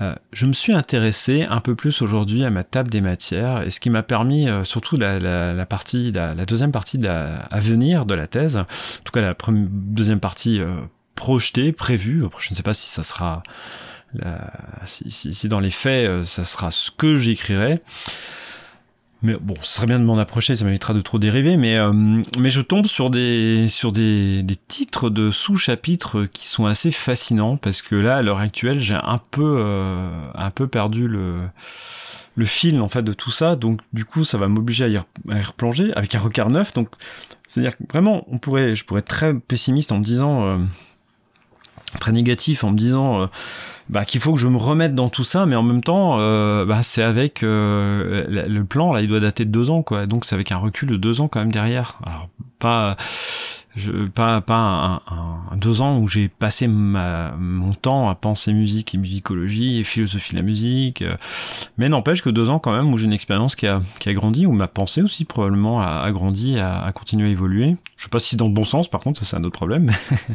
Euh, 0.00 0.14
je 0.32 0.46
me 0.46 0.52
suis 0.52 0.72
intéressé 0.72 1.42
un 1.42 1.60
peu 1.60 1.74
plus 1.74 2.02
aujourd'hui 2.02 2.44
à 2.44 2.50
ma 2.50 2.64
table 2.64 2.90
des 2.90 3.00
matières, 3.00 3.62
et 3.62 3.70
ce 3.70 3.80
qui 3.80 3.90
m'a 3.90 4.02
permis, 4.02 4.48
euh, 4.48 4.64
surtout 4.64 4.96
la, 4.96 5.66
partie, 5.66 6.12
la, 6.12 6.34
deuxième 6.46 6.72
partie 6.72 7.04
à 7.06 7.58
venir 7.58 8.06
de 8.06 8.14
la 8.14 8.26
thèse, 8.26 8.58
en 8.58 8.66
tout 9.04 9.12
cas 9.12 9.20
la 9.20 9.36
deuxième 9.48 10.20
partie 10.20 10.60
projeté, 11.14 11.72
prévu. 11.72 12.24
Après, 12.24 12.40
je 12.42 12.50
ne 12.50 12.56
sais 12.56 12.62
pas 12.62 12.74
si 12.74 12.88
ça 12.88 13.02
sera, 13.02 13.42
si, 14.84 15.48
dans 15.48 15.60
les 15.60 15.70
faits, 15.70 16.24
ça 16.24 16.44
sera 16.44 16.70
ce 16.70 16.90
que 16.90 17.16
j'écrirai. 17.16 17.82
Mais 19.20 19.34
bon, 19.40 19.54
ce 19.62 19.74
serait 19.74 19.86
bien 19.86 19.98
de 19.98 20.04
m'en 20.04 20.16
approcher, 20.16 20.54
ça 20.54 20.64
m'évitera 20.64 20.94
de 20.94 21.00
trop 21.00 21.18
dériver, 21.18 21.56
mais, 21.56 21.76
euh, 21.76 21.92
mais 22.38 22.50
je 22.50 22.60
tombe 22.60 22.86
sur 22.86 23.10
des, 23.10 23.68
sur 23.68 23.90
des, 23.90 24.44
des 24.44 24.54
titres 24.54 25.10
de 25.10 25.32
sous-chapitres 25.32 26.26
qui 26.26 26.46
sont 26.46 26.66
assez 26.66 26.92
fascinants, 26.92 27.56
parce 27.56 27.82
que 27.82 27.96
là, 27.96 28.16
à 28.16 28.22
l'heure 28.22 28.38
actuelle, 28.38 28.78
j'ai 28.78 28.94
un 28.94 29.20
peu, 29.32 29.56
euh, 29.58 30.30
un 30.34 30.50
peu 30.52 30.68
perdu 30.68 31.08
le, 31.08 31.40
le 32.36 32.44
fil, 32.44 32.80
en 32.80 32.88
fait, 32.88 33.02
de 33.02 33.12
tout 33.12 33.32
ça, 33.32 33.56
donc 33.56 33.80
du 33.92 34.04
coup, 34.04 34.22
ça 34.22 34.38
va 34.38 34.46
m'obliger 34.46 34.84
à, 34.84 34.88
y 34.88 35.42
replonger 35.42 35.92
avec 35.96 36.14
un 36.14 36.20
regard 36.20 36.48
neuf, 36.48 36.72
donc, 36.72 36.88
c'est-à-dire 37.48 37.76
que 37.76 37.82
vraiment, 37.90 38.24
on 38.28 38.38
pourrait, 38.38 38.76
je 38.76 38.84
pourrais 38.84 39.00
être 39.00 39.08
très 39.08 39.34
pessimiste 39.34 39.90
en 39.90 39.98
me 39.98 40.04
disant, 40.04 40.46
euh, 40.46 40.58
très 42.00 42.12
négatif 42.12 42.64
en 42.64 42.70
me 42.70 42.76
disant 42.76 43.22
euh, 43.22 43.26
bah, 43.88 44.04
qu'il 44.04 44.20
faut 44.20 44.32
que 44.32 44.38
je 44.38 44.48
me 44.48 44.56
remette 44.56 44.94
dans 44.94 45.08
tout 45.08 45.24
ça, 45.24 45.46
mais 45.46 45.56
en 45.56 45.62
même 45.62 45.82
temps, 45.82 46.18
euh, 46.20 46.64
bah, 46.64 46.82
c'est 46.82 47.02
avec 47.02 47.42
euh, 47.42 48.24
le 48.28 48.64
plan 48.64 48.92
là, 48.92 49.00
il 49.00 49.08
doit 49.08 49.20
dater 49.20 49.44
de 49.44 49.50
deux 49.50 49.70
ans, 49.70 49.82
quoi. 49.82 50.06
Donc 50.06 50.24
c'est 50.24 50.34
avec 50.34 50.52
un 50.52 50.58
recul 50.58 50.88
de 50.88 50.96
deux 50.96 51.20
ans 51.20 51.28
quand 51.28 51.40
même 51.40 51.52
derrière. 51.52 51.98
Alors 52.04 52.28
pas 52.58 52.96
pas 54.14 54.40
pas 54.40 55.02
deux 55.56 55.80
ans 55.80 55.98
où 55.98 56.08
j'ai 56.08 56.28
passé 56.28 56.68
mon 56.68 57.74
temps 57.74 58.08
à 58.08 58.14
penser 58.14 58.52
musique 58.52 58.94
et 58.94 58.98
musicologie 58.98 59.78
et 59.78 59.84
philosophie 59.84 60.32
de 60.32 60.38
la 60.38 60.44
musique, 60.44 61.04
mais 61.76 61.88
n'empêche 61.88 62.22
que 62.22 62.30
deux 62.30 62.50
ans 62.50 62.58
quand 62.58 62.72
même 62.72 62.92
où 62.92 62.98
j'ai 62.98 63.06
une 63.06 63.12
expérience 63.12 63.56
qui 63.56 63.66
a, 63.66 63.80
qui 64.00 64.08
a 64.08 64.14
grandi, 64.14 64.46
où 64.46 64.52
ma 64.52 64.68
pensée 64.68 65.02
aussi 65.02 65.24
probablement 65.24 65.80
a, 65.80 66.10
grandi, 66.10 66.58
a, 66.58 66.90
continué 66.92 67.28
à 67.28 67.30
évoluer. 67.30 67.76
Je 67.96 68.04
sais 68.04 68.10
pas 68.10 68.18
si 68.18 68.36
dans 68.36 68.46
le 68.46 68.54
bon 68.54 68.64
sens, 68.64 68.88
par 68.88 69.00
contre 69.00 69.20
ça 69.20 69.26
c'est 69.26 69.36
un 69.36 69.44
autre 69.44 69.56
problème, 69.56 69.90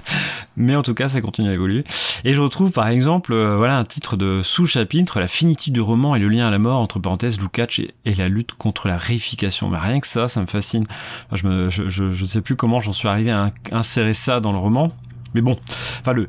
mais 0.57 0.75
en 0.75 0.83
tout 0.83 0.93
cas 0.93 1.09
ça 1.09 1.21
continue 1.21 1.49
à 1.49 1.53
évoluer. 1.53 1.83
Et 2.23 2.33
je 2.33 2.41
retrouve 2.41 2.71
par 2.71 2.87
exemple 2.87 3.33
euh, 3.33 3.57
voilà 3.57 3.77
un 3.77 3.85
titre 3.85 4.17
de 4.17 4.41
sous-chapitre, 4.43 5.19
la 5.19 5.27
finitude 5.27 5.73
du 5.73 5.81
roman 5.81 6.15
et 6.15 6.19
le 6.19 6.27
lien 6.27 6.47
à 6.47 6.51
la 6.51 6.59
mort 6.59 6.79
entre 6.79 6.99
parenthèses 6.99 7.39
Lukács 7.39 7.79
et, 7.79 7.93
et, 8.05 8.15
la 8.15 8.29
lutte 8.29 8.53
contre 8.53 8.87
la 8.87 8.97
réification. 8.97 9.69
Mais 9.69 9.77
rien 9.77 9.99
que 9.99 10.07
ça, 10.07 10.27
ça 10.27 10.41
me 10.41 10.45
fascine. 10.45 10.83
je 11.31 11.47
me 11.47 11.69
je, 11.69 11.89
je, 11.89 12.11
je 12.11 12.25
sais 12.25 12.41
plus 12.41 12.55
comment 12.55 12.81
j'en 12.81 12.93
suis 12.93 13.07
arrivé 13.07 13.31
insérer 13.71 14.13
ça 14.13 14.39
dans 14.39 14.51
le 14.51 14.57
roman. 14.57 14.91
Mais 15.33 15.41
bon, 15.41 15.57
enfin 15.99 16.13
le 16.13 16.27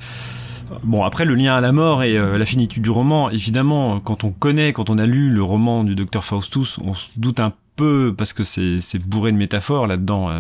Bon, 0.82 1.04
après, 1.04 1.26
le 1.26 1.34
lien 1.34 1.54
à 1.54 1.60
la 1.60 1.72
mort 1.72 2.02
et 2.02 2.14
la 2.14 2.44
finitude 2.46 2.82
du 2.82 2.90
roman, 2.90 3.28
évidemment, 3.30 4.00
quand 4.00 4.24
on 4.24 4.30
connaît, 4.30 4.72
quand 4.72 4.88
on 4.88 4.96
a 4.96 5.04
lu 5.04 5.30
le 5.30 5.42
roman 5.42 5.84
du 5.84 5.94
docteur 5.94 6.24
Faustus, 6.24 6.78
on 6.82 6.94
se 6.94 7.20
doute 7.20 7.38
un 7.38 7.52
peu, 7.76 8.14
parce 8.16 8.32
que 8.32 8.42
c'est 8.42 8.98
bourré 9.06 9.30
de 9.30 9.36
métaphores 9.36 9.86
là-dedans, 9.86 10.30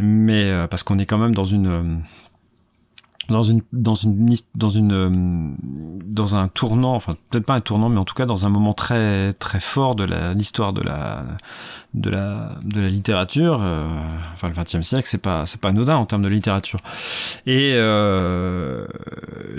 mais 0.00 0.66
parce 0.68 0.82
qu'on 0.82 0.98
est 0.98 1.06
quand 1.06 1.18
même 1.18 1.36
dans 1.36 1.44
une 1.44 2.02
dans 3.28 3.42
une 3.42 3.62
dans 3.72 3.94
une 3.94 4.34
dans 4.54 4.68
une 4.68 4.92
euh, 4.92 5.54
dans 6.04 6.36
un 6.36 6.48
tournant 6.48 6.94
enfin 6.94 7.12
peut-être 7.30 7.46
pas 7.46 7.54
un 7.54 7.60
tournant 7.60 7.88
mais 7.88 7.98
en 7.98 8.04
tout 8.04 8.14
cas 8.14 8.26
dans 8.26 8.46
un 8.46 8.48
moment 8.48 8.74
très 8.74 9.32
très 9.34 9.60
fort 9.60 9.94
de 9.94 10.04
l'histoire 10.34 10.72
de 10.72 10.82
la 10.82 11.24
de 11.96 12.10
la 12.10 12.58
de 12.62 12.80
la 12.80 12.88
littérature 12.88 13.60
euh, 13.62 13.88
enfin 14.34 14.48
le 14.48 14.54
XXe 14.54 14.82
siècle 14.82 15.06
c'est 15.06 15.20
pas 15.20 15.46
c'est 15.46 15.60
pas 15.60 15.70
anodin 15.70 15.96
en 15.96 16.06
termes 16.06 16.22
de 16.22 16.28
littérature. 16.28 16.80
Et 17.46 17.72
euh, 17.74 18.86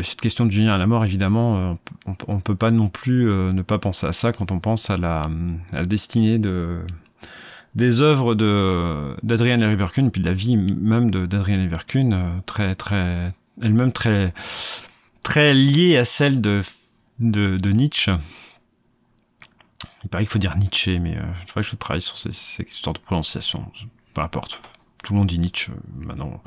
cette 0.01 0.21
question 0.21 0.45
du 0.45 0.61
lien 0.61 0.73
à 0.73 0.77
la 0.77 0.87
mort 0.87 1.03
évidemment 1.03 1.57
euh, 1.57 1.73
on, 2.05 2.15
on 2.27 2.39
peut 2.39 2.55
pas 2.55 2.71
non 2.71 2.89
plus 2.89 3.25
ne 3.25 3.61
pas 3.63 3.79
penser 3.79 4.05
à 4.05 4.13
ça 4.13 4.31
quand 4.31 4.51
on 4.51 4.59
pense 4.59 4.89
à 4.89 4.97
la, 4.97 5.21
à 5.73 5.77
la 5.77 5.85
destinée 5.85 6.37
de 6.37 6.79
des 7.75 8.01
œuvres 8.01 8.35
de 8.35 9.15
d'Adrien 9.23 9.57
Leverkusen 9.57 10.11
puis 10.11 10.21
de 10.21 10.27
la 10.27 10.33
vie 10.33 10.57
même 10.57 11.11
d'Adrien 11.11 11.57
Leverkusen 11.57 12.41
très 12.45 12.75
très 12.75 13.33
elle-même 13.61 13.91
très, 13.91 14.33
très 15.23 15.53
liée 15.53 15.97
à 15.97 16.05
celle 16.05 16.41
de, 16.41 16.63
de, 17.19 17.71
Nietzsche. 17.71 18.11
Il 20.03 20.09
paraît 20.09 20.23
qu'il 20.23 20.31
faut 20.31 20.39
dire 20.39 20.55
Nietzsche, 20.57 20.99
mais 20.99 21.17
euh, 21.17 21.23
je 21.47 21.53
que 21.53 21.61
je 21.61 21.75
travaille 21.75 22.01
sur 22.01 22.17
ces, 22.17 22.33
ces 22.33 22.63
de 22.63 22.99
prononciation. 22.99 23.71
Peu 24.13 24.21
importe. 24.21 24.61
Tout 25.03 25.13
le 25.13 25.19
monde 25.19 25.27
dit 25.27 25.39
Nietzsche 25.39 25.71
euh, 25.71 25.75
maintenant 25.97 26.41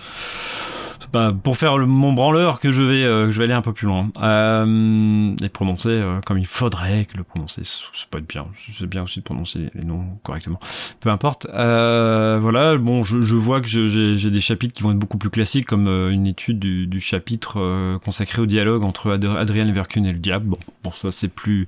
pas 1.08 1.32
pour 1.32 1.56
faire 1.56 1.78
le, 1.78 1.86
mon 1.86 2.12
branleur 2.12 2.60
que 2.60 2.72
je 2.72 2.82
vais, 2.82 3.04
euh, 3.04 3.30
je 3.30 3.38
vais 3.38 3.44
aller 3.44 3.52
un 3.52 3.62
peu 3.62 3.72
plus 3.72 3.86
loin 3.86 4.10
euh, 4.22 5.34
et 5.42 5.48
prononcer 5.48 5.90
euh, 5.90 6.20
comme 6.26 6.38
il 6.38 6.46
faudrait 6.46 7.04
que 7.06 7.16
le 7.16 7.24
prononcer. 7.24 7.62
C'est 7.64 8.08
pas 8.10 8.20
bien, 8.20 8.46
c'est 8.76 8.86
bien 8.86 9.02
aussi 9.02 9.20
de 9.20 9.24
prononcer 9.24 9.70
les 9.74 9.84
noms 9.84 10.04
correctement. 10.22 10.60
Peu 11.00 11.10
importe. 11.10 11.46
Euh, 11.52 12.38
voilà, 12.40 12.76
bon, 12.76 13.02
je, 13.02 13.22
je 13.22 13.34
vois 13.36 13.60
que 13.60 13.66
j'ai 13.66 14.30
des 14.30 14.40
chapitres 14.40 14.74
qui 14.74 14.82
vont 14.82 14.92
être 14.92 14.98
beaucoup 14.98 15.18
plus 15.18 15.30
classiques, 15.30 15.66
comme 15.66 15.86
une 15.86 16.26
étude 16.26 16.58
du, 16.58 16.86
du 16.86 17.00
chapitre 17.00 17.98
consacré 18.04 18.42
au 18.42 18.46
dialogue 18.46 18.84
entre 18.84 19.12
Adrien 19.12 19.64
Leverkusen 19.64 20.06
et 20.06 20.12
le 20.12 20.18
diable. 20.18 20.46
Bon, 20.48 20.58
bon, 20.84 20.92
ça 20.92 21.10
c'est 21.10 21.28
plus, 21.28 21.66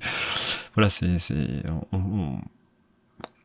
voilà, 0.75 0.89
c'est, 0.89 1.17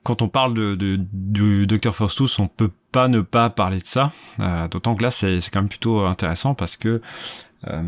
quand 0.03 0.23
on 0.23 0.29
parle 0.29 0.55
de, 0.55 0.99
du 1.13 1.67
Dr 1.67 1.95
Faustus, 1.95 2.39
on 2.39 2.49
peut 2.49 2.71
pas 2.93 3.09
ne 3.09 3.21
pas 3.21 3.51
parler 3.51 3.79
de 3.79 3.85
ça. 3.85 4.13
Euh, 4.41 4.69
d'autant 4.69 4.95
que 4.95 5.03
là, 5.03 5.11
c'est 5.11 5.41
quand 5.53 5.61
même 5.61 5.69
plutôt 5.69 6.01
intéressant 6.01 6.55
parce 6.55 6.77
que 6.77 7.03
euh, 7.67 7.83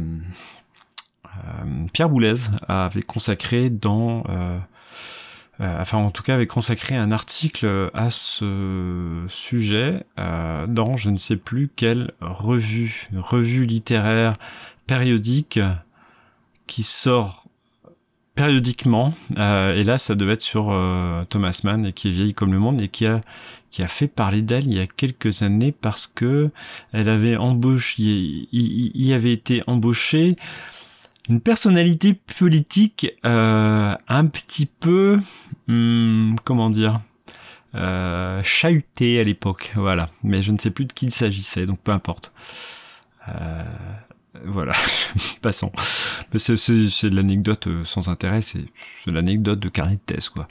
euh, 1.26 1.86
Pierre 1.92 2.08
Boulez 2.08 2.34
avait 2.68 3.02
consacré 3.02 3.70
dans 3.70 4.24
enfin 5.62 5.98
en 5.98 6.10
tout 6.10 6.22
cas 6.22 6.34
avait 6.34 6.46
consacré 6.46 6.96
un 6.96 7.12
article 7.12 7.90
à 7.92 8.10
ce 8.10 9.26
sujet 9.28 10.06
dans 10.16 10.96
je 10.96 11.10
ne 11.10 11.18
sais 11.18 11.36
plus 11.36 11.68
quelle 11.76 12.12
revue, 12.22 13.10
revue 13.14 13.66
littéraire 13.66 14.38
périodique 14.86 15.60
qui 16.66 16.82
sort 16.82 17.44
périodiquement. 18.40 19.12
Euh, 19.36 19.74
et 19.74 19.84
là, 19.84 19.98
ça 19.98 20.14
devait 20.14 20.32
être 20.32 20.40
sur 20.40 20.70
euh, 20.70 21.24
Thomas 21.28 21.60
Mann, 21.62 21.84
et 21.84 21.92
qui 21.92 22.08
est 22.08 22.12
vieille 22.12 22.32
comme 22.32 22.54
le 22.54 22.58
monde, 22.58 22.80
et 22.80 22.88
qui 22.88 23.04
a 23.04 23.20
qui 23.70 23.82
a 23.82 23.86
fait 23.86 24.08
parler 24.08 24.42
d'elle 24.42 24.66
il 24.66 24.72
y 24.72 24.80
a 24.80 24.86
quelques 24.86 25.42
années 25.42 25.70
parce 25.70 26.08
que 26.08 26.50
elle 26.92 27.08
avait 27.08 27.36
embauché, 27.36 28.02
il, 28.02 28.90
y 28.94 29.12
avait 29.12 29.32
été 29.32 29.62
embauché 29.68 30.34
une 31.28 31.40
personnalité 31.40 32.14
politique 32.14 33.06
euh, 33.24 33.94
un 34.08 34.26
petit 34.26 34.66
peu, 34.66 35.20
hum, 35.68 36.34
comment 36.42 36.70
dire, 36.70 37.00
chahutée 38.42 39.20
à 39.20 39.24
l'époque, 39.24 39.72
voilà. 39.76 40.08
Mais 40.24 40.42
je 40.42 40.50
ne 40.50 40.58
sais 40.58 40.70
plus 40.70 40.86
de 40.86 40.92
qui 40.92 41.06
il 41.06 41.12
s'agissait, 41.12 41.66
donc 41.66 41.78
peu 41.80 41.92
importe. 41.92 42.32
Voilà, 44.44 44.72
passons. 45.42 45.72
C'est, 46.36 46.54
de 47.10 47.16
l'anecdote 47.16 47.66
euh, 47.66 47.84
sans 47.84 48.08
intérêt, 48.08 48.40
c'est, 48.40 48.64
c'est 48.98 49.10
l'anecdote 49.10 49.58
de 49.58 49.68
carnet 49.68 49.94
de 49.94 50.14
thèse, 50.14 50.28
quoi. 50.28 50.46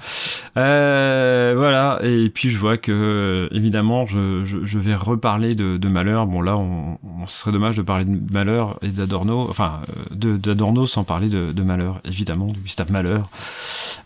Euh, 0.58 1.54
voilà, 1.56 2.00
et 2.04 2.30
puis 2.30 2.50
je 2.50 2.58
vois 2.58 2.78
que, 2.78 2.92
euh, 2.92 3.48
évidemment, 3.56 4.06
je, 4.06 4.44
je, 4.46 4.66
je 4.66 4.80
vais 4.80 4.96
reparler 4.96 5.56
de, 5.56 5.78
de 5.78 5.88
Malheur. 5.88 6.28
Bon, 6.28 6.42
là, 6.42 6.58
on, 6.58 6.98
on, 7.04 7.26
serait 7.28 7.52
dommage 7.52 7.78
de 7.78 7.82
parler 7.82 8.06
de 8.06 8.32
Malheur 8.32 8.80
et 8.82 8.90
d'Adorno, 8.90 9.48
enfin, 9.50 9.82
euh, 9.90 10.16
de, 10.16 10.38
d'Adorno 10.38 10.86
sans 10.86 11.04
parler 11.04 11.30
de, 11.30 11.52
de 11.52 11.64
Malheur, 11.64 12.02
évidemment, 12.04 12.48
de 12.48 12.58
Gustave 12.58 12.92
Malheur, 12.92 13.30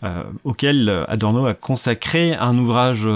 euh, 0.03 0.23
auquel 0.43 1.05
Adorno 1.07 1.45
a 1.45 1.53
consacré 1.53 2.35
un 2.35 2.57
ouvrage 2.57 3.07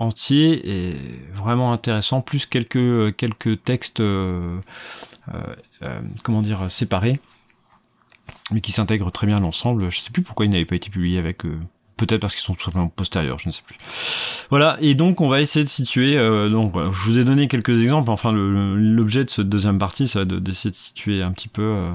entier 0.00 0.88
et 0.88 0.96
vraiment 1.34 1.72
intéressant, 1.72 2.22
plus 2.22 2.46
quelques 2.46 3.14
quelques 3.16 3.62
textes, 3.62 4.00
euh, 4.00 4.58
euh, 5.32 5.38
euh, 5.82 6.00
comment 6.22 6.40
dire, 6.40 6.70
séparés, 6.70 7.20
mais 8.50 8.62
qui 8.62 8.72
s'intègrent 8.72 9.12
très 9.12 9.26
bien 9.26 9.36
à 9.36 9.40
l'ensemble. 9.40 9.90
Je 9.90 10.00
sais 10.00 10.10
plus 10.10 10.22
pourquoi 10.22 10.46
ils 10.46 10.48
n'avaient 10.48 10.64
pas 10.64 10.76
été 10.76 10.88
publiés 10.88 11.18
avec 11.18 11.42
peut-être 11.98 12.20
parce 12.20 12.34
qu'ils 12.34 12.42
sont 12.42 12.54
tout 12.54 12.62
simplement 12.62 12.88
postérieurs, 12.88 13.38
je 13.38 13.48
ne 13.48 13.52
sais 13.52 13.60
plus. 13.62 13.76
Voilà, 14.48 14.78
et 14.80 14.94
donc 14.94 15.20
on 15.20 15.28
va 15.28 15.42
essayer 15.42 15.66
de 15.66 15.70
situer. 15.70 16.16
donc, 16.48 16.72
je 16.74 17.02
vous 17.04 17.18
ai 17.18 17.24
donné 17.24 17.46
quelques 17.46 17.82
exemples. 17.82 18.10
Enfin, 18.10 18.32
l'objet 18.32 19.26
de 19.26 19.30
cette 19.30 19.50
deuxième 19.50 19.78
partie, 19.78 20.08
ça 20.08 20.24
d'essayer 20.24 20.70
de, 20.70 20.76
situer 20.76 21.22
un 21.22 21.32
petit 21.32 21.48
peu 21.48 21.90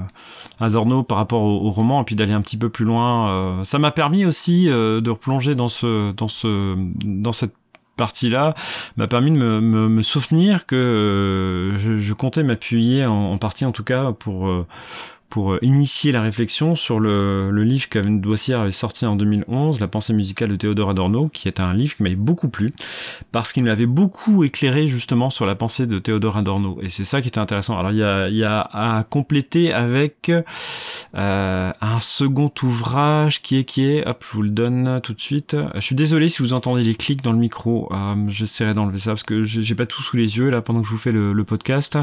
Adorno 0.60 1.02
par 1.02 1.18
rapport 1.18 1.42
au, 1.42 1.70
roman, 1.72 2.02
et 2.02 2.04
puis 2.04 2.14
d'aller 2.14 2.34
un 2.34 2.40
petit 2.40 2.56
peu 2.56 2.68
plus 2.68 2.84
loin. 2.84 3.64
ça 3.64 3.80
m'a 3.80 3.90
permis 3.90 4.24
aussi 4.24 4.66
de 4.66 5.10
replonger 5.10 5.56
dans 5.56 5.68
ce, 5.68 6.12
dans 6.12 6.28
ce, 6.28 6.76
dans 7.04 7.32
cette 7.32 7.54
partie-là 7.96 8.54
m'a 8.96 9.08
permis 9.08 9.30
de 9.30 9.36
me, 9.36 10.02
souvenir 10.02 10.66
que 10.66 10.76
euh, 10.76 11.98
je, 11.98 12.12
comptais 12.12 12.42
m'appuyer 12.42 13.04
en, 13.06 13.32
en, 13.32 13.38
partie 13.38 13.64
en 13.64 13.72
tout 13.72 13.84
cas 13.84 14.12
pour 14.12 14.48
euh, 14.48 14.66
pour 15.28 15.52
euh, 15.52 15.58
initier 15.62 16.12
la 16.12 16.22
réflexion 16.22 16.76
sur 16.76 17.00
le, 17.00 17.50
le 17.50 17.64
livre 17.64 17.88
qu'Aven 17.88 18.20
Doissière 18.20 18.60
avait 18.60 18.70
sorti 18.70 19.06
en 19.06 19.16
2011, 19.16 19.80
La 19.80 19.88
pensée 19.88 20.12
musicale 20.12 20.50
de 20.50 20.56
Théodore 20.56 20.90
Adorno, 20.90 21.28
qui 21.28 21.48
est 21.48 21.60
un 21.60 21.74
livre 21.74 21.96
qui 21.96 22.02
m'avait 22.02 22.14
beaucoup 22.14 22.48
plu, 22.48 22.72
parce 23.32 23.52
qu'il 23.52 23.64
m'avait 23.64 23.86
beaucoup 23.86 24.44
éclairé 24.44 24.86
justement 24.86 25.30
sur 25.30 25.46
la 25.46 25.54
pensée 25.54 25.86
de 25.86 25.98
Théodore 25.98 26.36
Adorno. 26.36 26.78
Et 26.80 26.88
c'est 26.88 27.04
ça 27.04 27.20
qui 27.20 27.28
était 27.28 27.40
intéressant. 27.40 27.78
Alors 27.78 27.90
il 27.90 27.98
y 27.98 28.04
a, 28.04 28.28
y 28.28 28.44
a 28.44 28.60
à 28.60 29.04
compléter 29.04 29.72
avec 29.72 30.30
euh, 31.14 31.72
un 31.80 32.00
second 32.00 32.52
ouvrage 32.62 33.42
qui 33.42 33.58
est, 33.58 33.64
qui 33.64 33.84
est, 33.84 34.06
hop, 34.06 34.24
je 34.28 34.36
vous 34.36 34.42
le 34.42 34.50
donne 34.50 35.00
tout 35.02 35.12
de 35.12 35.20
suite. 35.20 35.56
Je 35.74 35.80
suis 35.80 35.96
désolé 35.96 36.28
si 36.28 36.42
vous 36.42 36.52
entendez 36.52 36.84
les 36.84 36.94
clics 36.94 37.22
dans 37.22 37.32
le 37.32 37.38
micro, 37.38 37.88
euh, 37.92 38.14
j'essaierai 38.28 38.74
d'enlever 38.74 38.98
ça, 38.98 39.10
parce 39.10 39.24
que 39.24 39.42
j'ai 39.42 39.74
pas 39.74 39.86
tout 39.86 40.02
sous 40.02 40.16
les 40.16 40.38
yeux 40.38 40.50
là 40.50 40.62
pendant 40.62 40.80
que 40.80 40.86
je 40.86 40.92
vous 40.92 40.98
fais 40.98 41.12
le, 41.12 41.32
le 41.32 41.44
podcast, 41.44 41.98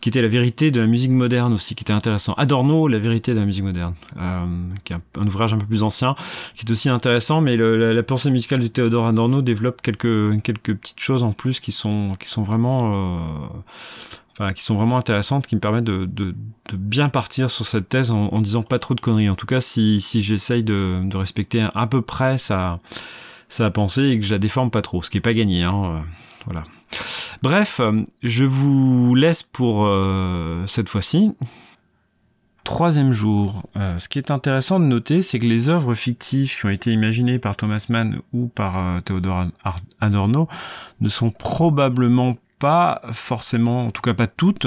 qui 0.00 0.08
était 0.08 0.22
la 0.22 0.28
vérité 0.28 0.70
de 0.70 0.80
la 0.80 0.86
musique 0.86 1.10
moderne 1.10 1.52
aussi, 1.52 1.74
qui 1.74 1.84
était 1.84 1.92
intéressant. 1.92 2.34
Adorno 2.34 2.63
la 2.88 2.98
vérité 2.98 3.34
de 3.34 3.40
la 3.40 3.46
musique 3.46 3.64
moderne, 3.64 3.94
euh, 4.16 4.46
qui 4.84 4.92
est 4.92 4.96
un, 4.96 5.26
ouvrage 5.26 5.52
un 5.54 5.58
peu 5.58 5.66
plus 5.66 5.82
ancien, 5.82 6.14
qui 6.56 6.66
est 6.66 6.70
aussi 6.70 6.88
intéressant, 6.88 7.40
mais 7.40 7.56
la, 7.56 8.02
pensée 8.02 8.30
musicale 8.30 8.60
de 8.60 8.66
Théodore 8.66 9.06
Adorno 9.06 9.42
développe 9.42 9.80
quelques 9.82 10.42
quelques 10.42 10.74
petites 10.74 11.00
choses 11.00 11.22
en 11.22 11.32
plus 11.32 11.60
qui 11.60 11.72
sont 11.72 12.16
qui 12.18 12.28
sont 12.28 12.42
vraiment 12.42 12.92
euh, 12.92 13.46
Enfin, 14.36 14.52
qui 14.52 14.64
sont 14.64 14.74
vraiment 14.74 14.96
intéressantes, 14.96 15.46
qui 15.46 15.54
me 15.54 15.60
permettent 15.60 15.84
de, 15.84 16.34
bien 16.72 17.08
partir 17.08 17.52
sur 17.52 17.64
cette 17.64 17.88
thèse 17.88 18.10
en, 18.10 18.40
disant 18.40 18.64
pas 18.64 18.80
trop 18.80 18.94
de 18.94 19.00
conneries. 19.00 19.28
En 19.30 19.36
tout 19.36 19.46
cas, 19.46 19.60
si, 19.60 20.00
j'essaye 20.00 20.64
de, 20.64 21.16
respecter 21.16 21.64
à 21.72 21.86
peu 21.86 22.02
près 22.02 22.36
sa, 22.36 22.80
sa 23.48 23.70
pensée 23.70 24.08
et 24.08 24.18
que 24.18 24.26
je 24.26 24.32
la 24.32 24.40
déforme 24.40 24.72
pas 24.72 24.82
trop, 24.82 25.02
ce 25.02 25.10
qui 25.10 25.18
est 25.18 25.20
pas 25.20 25.34
gagné. 25.34 25.62
Hein, 25.62 25.84
euh, 25.84 26.00
voilà. 26.46 26.64
Bref, 27.42 27.80
je 28.24 28.44
vous 28.44 29.14
laisse 29.14 29.44
pour 29.44 29.88
cette 30.66 30.88
fois-ci. 30.88 31.32
Troisième 32.64 33.12
jour. 33.12 33.62
Euh, 33.76 33.98
ce 33.98 34.08
qui 34.08 34.18
est 34.18 34.30
intéressant 34.30 34.80
de 34.80 34.86
noter, 34.86 35.20
c'est 35.20 35.38
que 35.38 35.44
les 35.44 35.68
œuvres 35.68 35.92
fictives 35.92 36.56
qui 36.58 36.64
ont 36.64 36.70
été 36.70 36.90
imaginées 36.92 37.38
par 37.38 37.56
Thomas 37.56 37.84
Mann 37.90 38.20
ou 38.32 38.46
par 38.48 38.78
euh, 38.78 39.00
Theodor 39.02 39.48
Adorno 40.00 40.48
ne 41.02 41.08
sont 41.08 41.30
probablement 41.30 42.38
pas 42.58 43.02
forcément, 43.12 43.86
en 43.86 43.90
tout 43.90 44.00
cas 44.00 44.14
pas 44.14 44.26
toutes, 44.26 44.66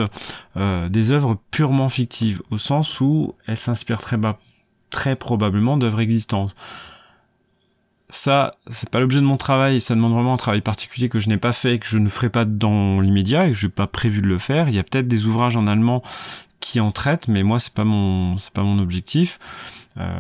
euh, 0.58 0.90
des 0.90 1.12
œuvres 1.12 1.40
purement 1.50 1.90
fictives, 1.90 2.44
au 2.52 2.60
sens 2.60 3.02
où 3.02 3.34
elles 3.48 3.58
s'inspirent 3.58 4.02
très, 4.02 4.18
très 4.92 5.16
probablement 5.16 5.76
d'œuvres 5.76 6.02
existantes. 6.02 6.54
Ça, 8.10 8.56
c'est 8.72 8.90
pas 8.90 9.00
l'objet 9.00 9.20
de 9.20 9.26
mon 9.26 9.36
travail, 9.36 9.82
ça 9.82 9.96
demande 9.96 10.14
vraiment 10.14 10.36
un 10.36 10.38
travail 10.38 10.62
particulier 10.62 11.10
que 11.10 11.20
je 11.20 11.28
n'ai 11.28 11.38
pas 11.38 11.52
fait, 11.52 11.78
que 11.80 11.88
je 11.88 11.98
ne 11.98 12.08
ferai 12.08 12.30
pas 12.30 12.46
dans 12.46 13.02
l'immédiat 13.02 13.48
et 13.48 13.52
que 13.52 13.58
je 13.58 13.66
n'ai 13.66 13.72
pas 13.72 13.88
prévu 13.88 14.22
de 14.22 14.28
le 14.28 14.38
faire. 14.38 14.70
Il 14.70 14.76
y 14.76 14.80
a 14.80 14.84
peut-être 14.84 15.10
des 15.10 15.26
ouvrages 15.26 15.58
en 15.58 15.68
allemand 15.68 16.04
qui 16.60 16.80
en 16.80 16.92
traite, 16.92 17.28
mais 17.28 17.44
moi 17.44 17.60
c'est 17.60 17.74
pas 17.74 17.84
mon 17.84 18.38
c'est 18.38 18.54
pas 18.54 18.64
mon 18.64 18.80
objectif. 18.80 19.40
Euh, 19.98 20.20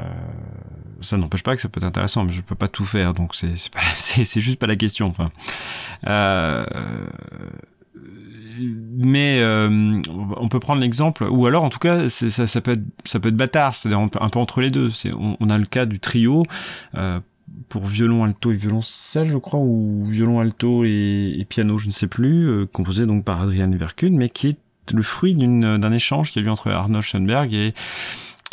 ça 1.02 1.18
n'empêche 1.18 1.44
pas 1.44 1.56
que 1.56 1.62
ça 1.62 1.70
peut 1.70 1.80
être 1.80 1.86
intéressant, 1.86 2.24
mais 2.24 2.32
je 2.32 2.42
peux 2.42 2.56
pas 2.56 2.68
tout 2.68 2.86
faire, 2.86 3.14
donc 3.14 3.36
c'est 3.36 3.54
c'est 3.96 4.42
juste 4.42 4.60
pas 4.60 4.68
la 4.68 4.76
question. 4.76 5.14
Euh, 6.08 6.66
mais 8.60 9.40
euh, 9.40 10.02
on 10.08 10.50
peut 10.50 10.60
prendre 10.60 10.82
l'exemple, 10.82 11.24
ou 11.30 11.46
alors 11.46 11.64
en 11.64 11.70
tout 11.70 11.80
cas, 11.80 12.10
ça, 12.10 12.48
ça, 12.48 12.62
peut 12.62 12.72
être, 12.72 12.84
ça 13.04 13.20
peut 13.20 13.30
être 13.30 13.36
bâtard, 13.36 13.76
c'est-à-dire 13.76 14.00
un, 14.00 14.30
peu 14.30 14.40
entre 14.40 14.62
les 14.62 14.72
deux. 14.72 14.90
C'est, 14.90 15.12
on, 15.14 15.50
a 15.50 15.58
le 15.58 15.66
cas 15.66 15.86
du 15.86 16.00
trio. 16.00 16.44
Euh, 16.96 17.20
pour 17.70 17.86
violon, 17.86 18.24
alto 18.24 18.52
et 18.52 18.56
violoncelle, 18.56 19.28
je 19.28 19.38
crois, 19.38 19.60
ou 19.60 20.04
violon, 20.06 20.40
alto 20.40 20.84
et, 20.84 21.46
piano, 21.50 21.78
je 21.78 21.88
ne 21.88 21.92
sais 21.92 22.08
plus, 22.08 22.48
euh, 22.48 22.66
composé 22.66 23.06
donc 23.06 23.24
par 23.24 23.42
Adrian 23.42 23.72
Verkuhn, 23.72 24.16
mais 24.16 24.30
qui 24.30 24.50
est 24.50 24.58
le 24.94 25.02
fruit 25.02 25.36
d'un 25.36 25.92
échange 25.92 26.32
qui 26.32 26.40
a 26.40 26.42
eu 26.42 26.50
entre 26.50 26.72
Arnold 26.72 27.04
Schoenberg 27.04 27.54
et, 27.54 27.74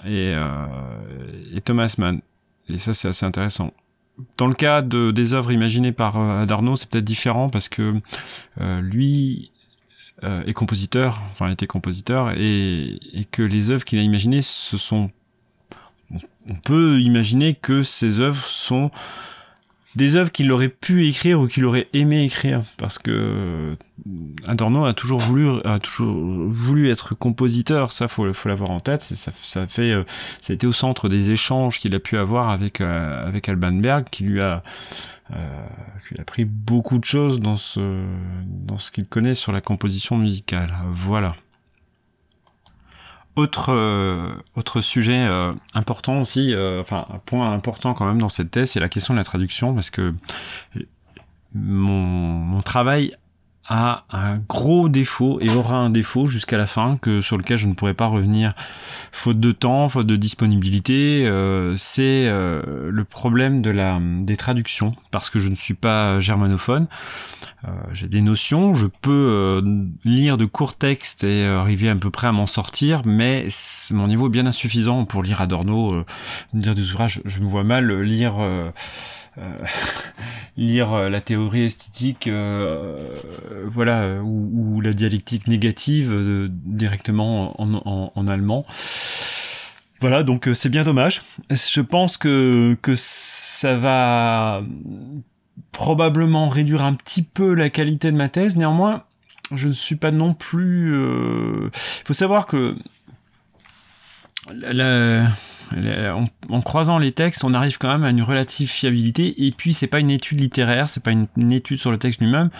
euh, 0.06 0.66
et 1.54 1.60
Thomas 1.60 1.94
Mann. 1.98 2.20
Et 2.68 2.78
ça, 2.78 2.92
c'est 2.94 3.08
assez 3.08 3.26
intéressant. 3.26 3.72
Dans 4.36 4.46
le 4.46 4.54
cas 4.54 4.80
de, 4.80 5.10
des 5.10 5.34
œuvres 5.34 5.52
imaginées 5.52 5.92
par 5.92 6.18
euh, 6.18 6.42
Adorno, 6.42 6.76
c'est 6.76 6.88
peut-être 6.88 7.04
différent 7.04 7.48
parce 7.48 7.68
que 7.68 8.00
euh, 8.60 8.80
lui 8.80 9.50
euh, 10.22 10.44
est 10.44 10.52
compositeur, 10.52 11.22
enfin 11.32 11.50
était 11.50 11.66
compositeur, 11.66 12.30
et, 12.36 13.00
et 13.12 13.24
que 13.24 13.42
les 13.42 13.70
œuvres 13.70 13.84
qu'il 13.84 13.98
a 13.98 14.02
imaginées, 14.02 14.42
ce 14.42 14.78
sont 14.78 15.10
on 16.46 16.54
peut 16.54 17.00
imaginer 17.00 17.54
que 17.54 17.82
ces 17.82 18.20
œuvres 18.20 18.44
sont 18.44 18.90
des 19.96 20.16
œuvres 20.16 20.32
qu'il 20.32 20.50
aurait 20.52 20.68
pu 20.68 21.06
écrire 21.08 21.40
ou 21.40 21.46
qu'il 21.46 21.64
aurait 21.64 21.88
aimé 21.92 22.24
écrire 22.24 22.62
parce 22.76 22.98
que 22.98 23.10
euh, 23.10 23.74
Adorno 24.46 24.84
a 24.84 24.92
toujours 24.92 25.20
voulu 25.20 25.60
a 25.64 25.78
toujours 25.78 26.14
voulu 26.48 26.90
être 26.90 27.14
compositeur 27.14 27.92
ça 27.92 28.08
faut 28.08 28.32
faut 28.32 28.48
l'avoir 28.48 28.70
en 28.70 28.80
tête 28.80 29.02
ça 29.02 29.32
ça 29.42 29.66
fait 29.66 29.92
euh, 29.92 30.04
ça 30.40 30.52
a 30.52 30.54
été 30.54 30.66
au 30.66 30.72
centre 30.72 31.08
des 31.08 31.30
échanges 31.30 31.78
qu'il 31.78 31.94
a 31.94 32.00
pu 32.00 32.16
avoir 32.16 32.50
avec 32.50 32.80
euh, 32.80 33.26
avec 33.26 33.48
Alban 33.48 33.72
Berg 33.72 34.06
qui 34.10 34.24
lui 34.24 34.40
a 34.40 34.62
qui 36.08 36.18
a 36.18 36.20
appris 36.20 36.44
beaucoup 36.44 36.98
de 36.98 37.04
choses 37.04 37.40
dans 37.40 37.56
ce 37.56 38.04
dans 38.46 38.78
ce 38.78 38.92
qu'il 38.92 39.06
connaît 39.06 39.34
sur 39.34 39.52
la 39.52 39.62
composition 39.62 40.18
musicale. 40.18 40.74
Voilà 40.92 41.34
autre 43.36 43.72
euh, 43.72 44.32
autre 44.54 44.80
sujet 44.80 45.26
euh, 45.26 45.52
important 45.74 46.20
aussi, 46.20 46.54
euh, 46.54 46.80
enfin 46.80 47.06
un 47.12 47.18
point 47.18 47.52
important 47.52 47.94
quand 47.94 48.06
même 48.06 48.20
dans 48.20 48.28
cette 48.28 48.50
thèse, 48.50 48.70
c'est 48.70 48.80
la 48.80 48.88
question 48.88 49.14
de 49.14 49.18
la 49.18 49.24
traduction 49.24 49.74
parce 49.74 49.90
que 49.90 50.14
mon, 51.54 52.00
mon 52.02 52.62
travail 52.62 53.16
a 53.66 54.04
un 54.10 54.38
gros 54.38 54.88
défaut 54.88 55.38
et 55.40 55.50
aura 55.50 55.76
un 55.76 55.90
défaut 55.90 56.26
jusqu'à 56.26 56.58
la 56.58 56.66
fin 56.66 56.98
que 57.00 57.20
sur 57.20 57.38
lequel 57.38 57.56
je 57.56 57.66
ne 57.66 57.74
pourrai 57.74 57.94
pas 57.94 58.06
revenir 58.06 58.50
faute 59.14 59.40
de 59.40 59.52
temps, 59.52 59.88
faute 59.88 60.06
de 60.06 60.16
disponibilité. 60.16 61.24
Euh, 61.26 61.74
c'est 61.76 62.26
euh, 62.26 62.90
le 62.90 63.04
problème 63.04 63.62
de 63.62 63.70
la 63.70 63.98
des 64.00 64.36
traductions 64.36 64.94
parce 65.10 65.30
que 65.30 65.38
je 65.38 65.48
ne 65.48 65.54
suis 65.54 65.74
pas 65.74 66.18
germanophone. 66.18 66.88
Euh, 67.64 67.70
j'ai 67.92 68.08
des 68.08 68.20
notions, 68.20 68.74
je 68.74 68.86
peux 68.86 69.62
lire 70.04 70.36
de 70.36 70.44
courts 70.44 70.76
textes 70.76 71.24
et 71.24 71.46
arriver 71.46 71.88
à 71.88 71.94
peu 71.94 72.10
près 72.10 72.26
à 72.26 72.32
m'en 72.32 72.46
sortir, 72.46 73.02
mais 73.06 73.48
mon 73.92 74.08
niveau 74.08 74.26
est 74.26 74.30
bien 74.30 74.46
insuffisant 74.46 75.04
pour 75.04 75.22
lire 75.22 75.40
Adorno, 75.40 76.04
lire 76.52 76.74
des 76.74 76.90
ouvrages. 76.90 77.22
Je 77.24 77.40
me 77.40 77.46
vois 77.46 77.64
mal 77.64 78.02
lire 78.02 78.34
lire 80.56 81.08
la 81.08 81.20
théorie 81.20 81.64
esthétique, 81.64 82.28
voilà, 83.66 84.20
ou, 84.22 84.80
la 84.80 84.92
dialectique 84.92 85.46
négative 85.46 86.50
directement 86.64 87.60
en, 87.60 88.26
allemand. 88.26 88.66
Voilà, 90.00 90.22
donc 90.22 90.48
c'est 90.52 90.68
bien 90.68 90.84
dommage. 90.84 91.22
Je 91.50 91.80
pense 91.80 92.18
que, 92.18 92.76
que 92.82 92.94
ça 92.96 93.76
va 93.76 94.62
probablement 95.72 96.48
réduire 96.48 96.82
un 96.82 96.94
petit 96.94 97.22
peu 97.22 97.54
la 97.54 97.70
qualité 97.70 98.12
de 98.12 98.16
ma 98.16 98.28
thèse. 98.28 98.56
Néanmoins, 98.56 99.04
je 99.54 99.68
ne 99.68 99.72
suis 99.72 99.96
pas 99.96 100.10
non 100.10 100.34
plus... 100.34 100.94
Il 100.94 101.70
faut 102.04 102.12
savoir 102.12 102.46
que 102.46 102.76
en, 106.50 106.60
croisant 106.62 106.98
les 106.98 107.12
textes, 107.12 107.44
on 107.44 107.54
arrive 107.54 107.78
quand 107.78 107.88
même 107.88 108.04
à 108.04 108.10
une 108.10 108.22
relative 108.22 108.68
fiabilité. 108.68 109.46
Et 109.46 109.52
puis, 109.52 109.74
c'est 109.74 109.86
pas 109.86 110.00
une 110.00 110.10
étude 110.10 110.40
littéraire, 110.40 110.88
c'est 110.88 111.02
pas 111.02 111.12
une, 111.12 111.52
étude 111.52 111.78
sur 111.78 111.90
le 111.90 111.98
texte 111.98 112.20
lui-même. 112.20 112.50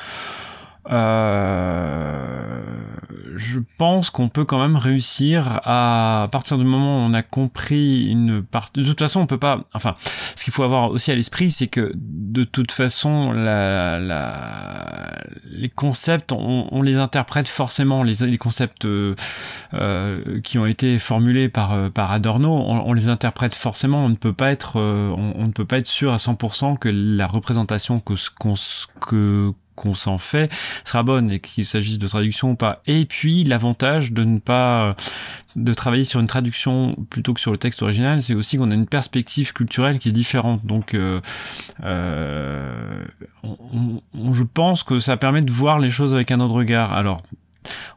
Euh, 0.91 2.61
je 3.37 3.59
pense 3.79 4.11
qu'on 4.11 4.29
peut 4.29 4.45
quand 4.45 4.61
même 4.61 4.77
réussir 4.77 5.61
à, 5.65 6.25
à 6.25 6.29
partir 6.29 6.59
du 6.59 6.65
moment 6.65 6.99
où 6.99 7.11
on 7.11 7.15
a 7.15 7.23
compris 7.23 8.07
une 8.07 8.43
partie. 8.43 8.81
De 8.81 8.87
toute 8.87 8.99
façon, 8.99 9.21
on 9.21 9.27
peut 9.27 9.39
pas. 9.39 9.65
Enfin, 9.75 9.95
ce 10.37 10.45
qu'il 10.45 10.53
faut 10.53 10.63
avoir 10.63 10.91
aussi 10.91 11.11
à 11.11 11.15
l'esprit, 11.15 11.51
c'est 11.51 11.67
que 11.67 11.93
de 11.95 12.45
toute 12.45 12.73
façon, 12.73 13.33
la, 13.33 13.99
la, 13.99 15.15
les 15.47 15.69
concepts, 15.69 16.33
on, 16.33 16.83
les 16.83 16.99
interprète 16.99 17.49
forcément. 17.49 18.03
Les, 18.03 18.39
concepts 18.39 18.85
euh, 18.85 19.15
euh 19.73 20.41
qui 20.43 20.59
ont 20.59 20.67
été 20.67 20.99
formulés 20.99 21.49
par 21.49 21.73
euh, 21.73 21.89
par 21.91 22.13
Adorno, 22.13 22.51
on, 22.51 22.93
les 22.93 23.09
interprète 23.09 23.55
forcément. 23.55 24.05
On 24.05 24.09
ne 24.09 24.17
peut 24.17 24.33
pas 24.33 24.51
être, 24.51 24.79
on, 24.79 25.47
ne 25.47 25.53
peut 25.53 25.65
pas 25.65 25.79
être 25.79 25.87
sûr 25.87 26.13
à 26.13 26.17
100% 26.17 26.79
que 26.79 26.89
la 26.89 27.27
représentation 27.27 28.01
que 28.01 28.15
qu'on 28.39 28.55
que 29.01 29.53
qu'on 29.75 29.95
s'en 29.95 30.19
fait 30.19 30.53
sera 30.85 31.03
bonne 31.03 31.31
et 31.31 31.41
qu'il 31.41 31.65
s'agisse 31.65 31.99
de 31.99 32.07
traduction 32.07 32.53
ou 32.53 32.57
pas. 32.57 32.83
Et 32.87 33.05
puis 33.05 33.45
l'avantage 33.45 34.13
de 34.13 34.25
ne 34.25 34.39
pas 34.39 34.97
de 35.57 35.73
travailler 35.73 36.05
sur 36.05 36.21
une 36.21 36.27
traduction 36.27 36.97
plutôt 37.11 37.33
que 37.33 37.41
sur 37.41 37.53
le 37.53 37.59
texte 37.59 37.83
original, 37.83 38.23
c'est 38.23 38.35
aussi 38.35 38.57
qu'on 38.57 38.71
a 38.71 38.75
une 38.75 38.87
perspective 38.87 39.53
culturelle 39.53 39.99
qui 39.99 40.09
est 40.09 40.13
différente. 40.13 40.65
Donc 40.67 40.95
euh, 40.95 41.21
euh, 41.85 43.05
je 43.45 44.43
pense 44.43 44.83
que 44.83 44.99
ça 45.01 45.17
permet 45.17 45.43
de 45.43 45.53
voir 45.53 45.79
les 45.79 45.91
choses 45.91 46.15
avec 46.15 46.31
un 46.31 46.41
autre 46.41 46.55
regard. 46.55 46.93
Alors 46.93 47.23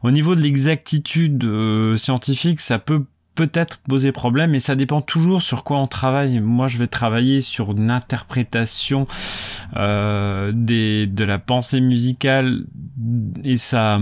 au 0.02 0.10
niveau 0.10 0.34
de 0.34 0.40
l'exactitude 0.40 1.44
euh, 1.44 1.96
scientifique, 1.96 2.60
ça 2.60 2.78
peut 2.78 3.04
peut-être 3.38 3.78
poser 3.88 4.10
problème, 4.10 4.50
mais 4.50 4.58
ça 4.58 4.74
dépend 4.74 5.00
toujours 5.00 5.42
sur 5.42 5.62
quoi 5.62 5.78
on 5.78 5.86
travaille. 5.86 6.40
Moi, 6.40 6.66
je 6.66 6.76
vais 6.76 6.88
travailler 6.88 7.40
sur 7.40 7.70
une 7.70 7.88
interprétation 7.88 9.06
euh, 9.76 10.50
des, 10.52 11.06
de 11.06 11.22
la 11.22 11.38
pensée 11.38 11.80
musicale 11.80 12.64
et 13.44 13.56
sa, 13.56 14.00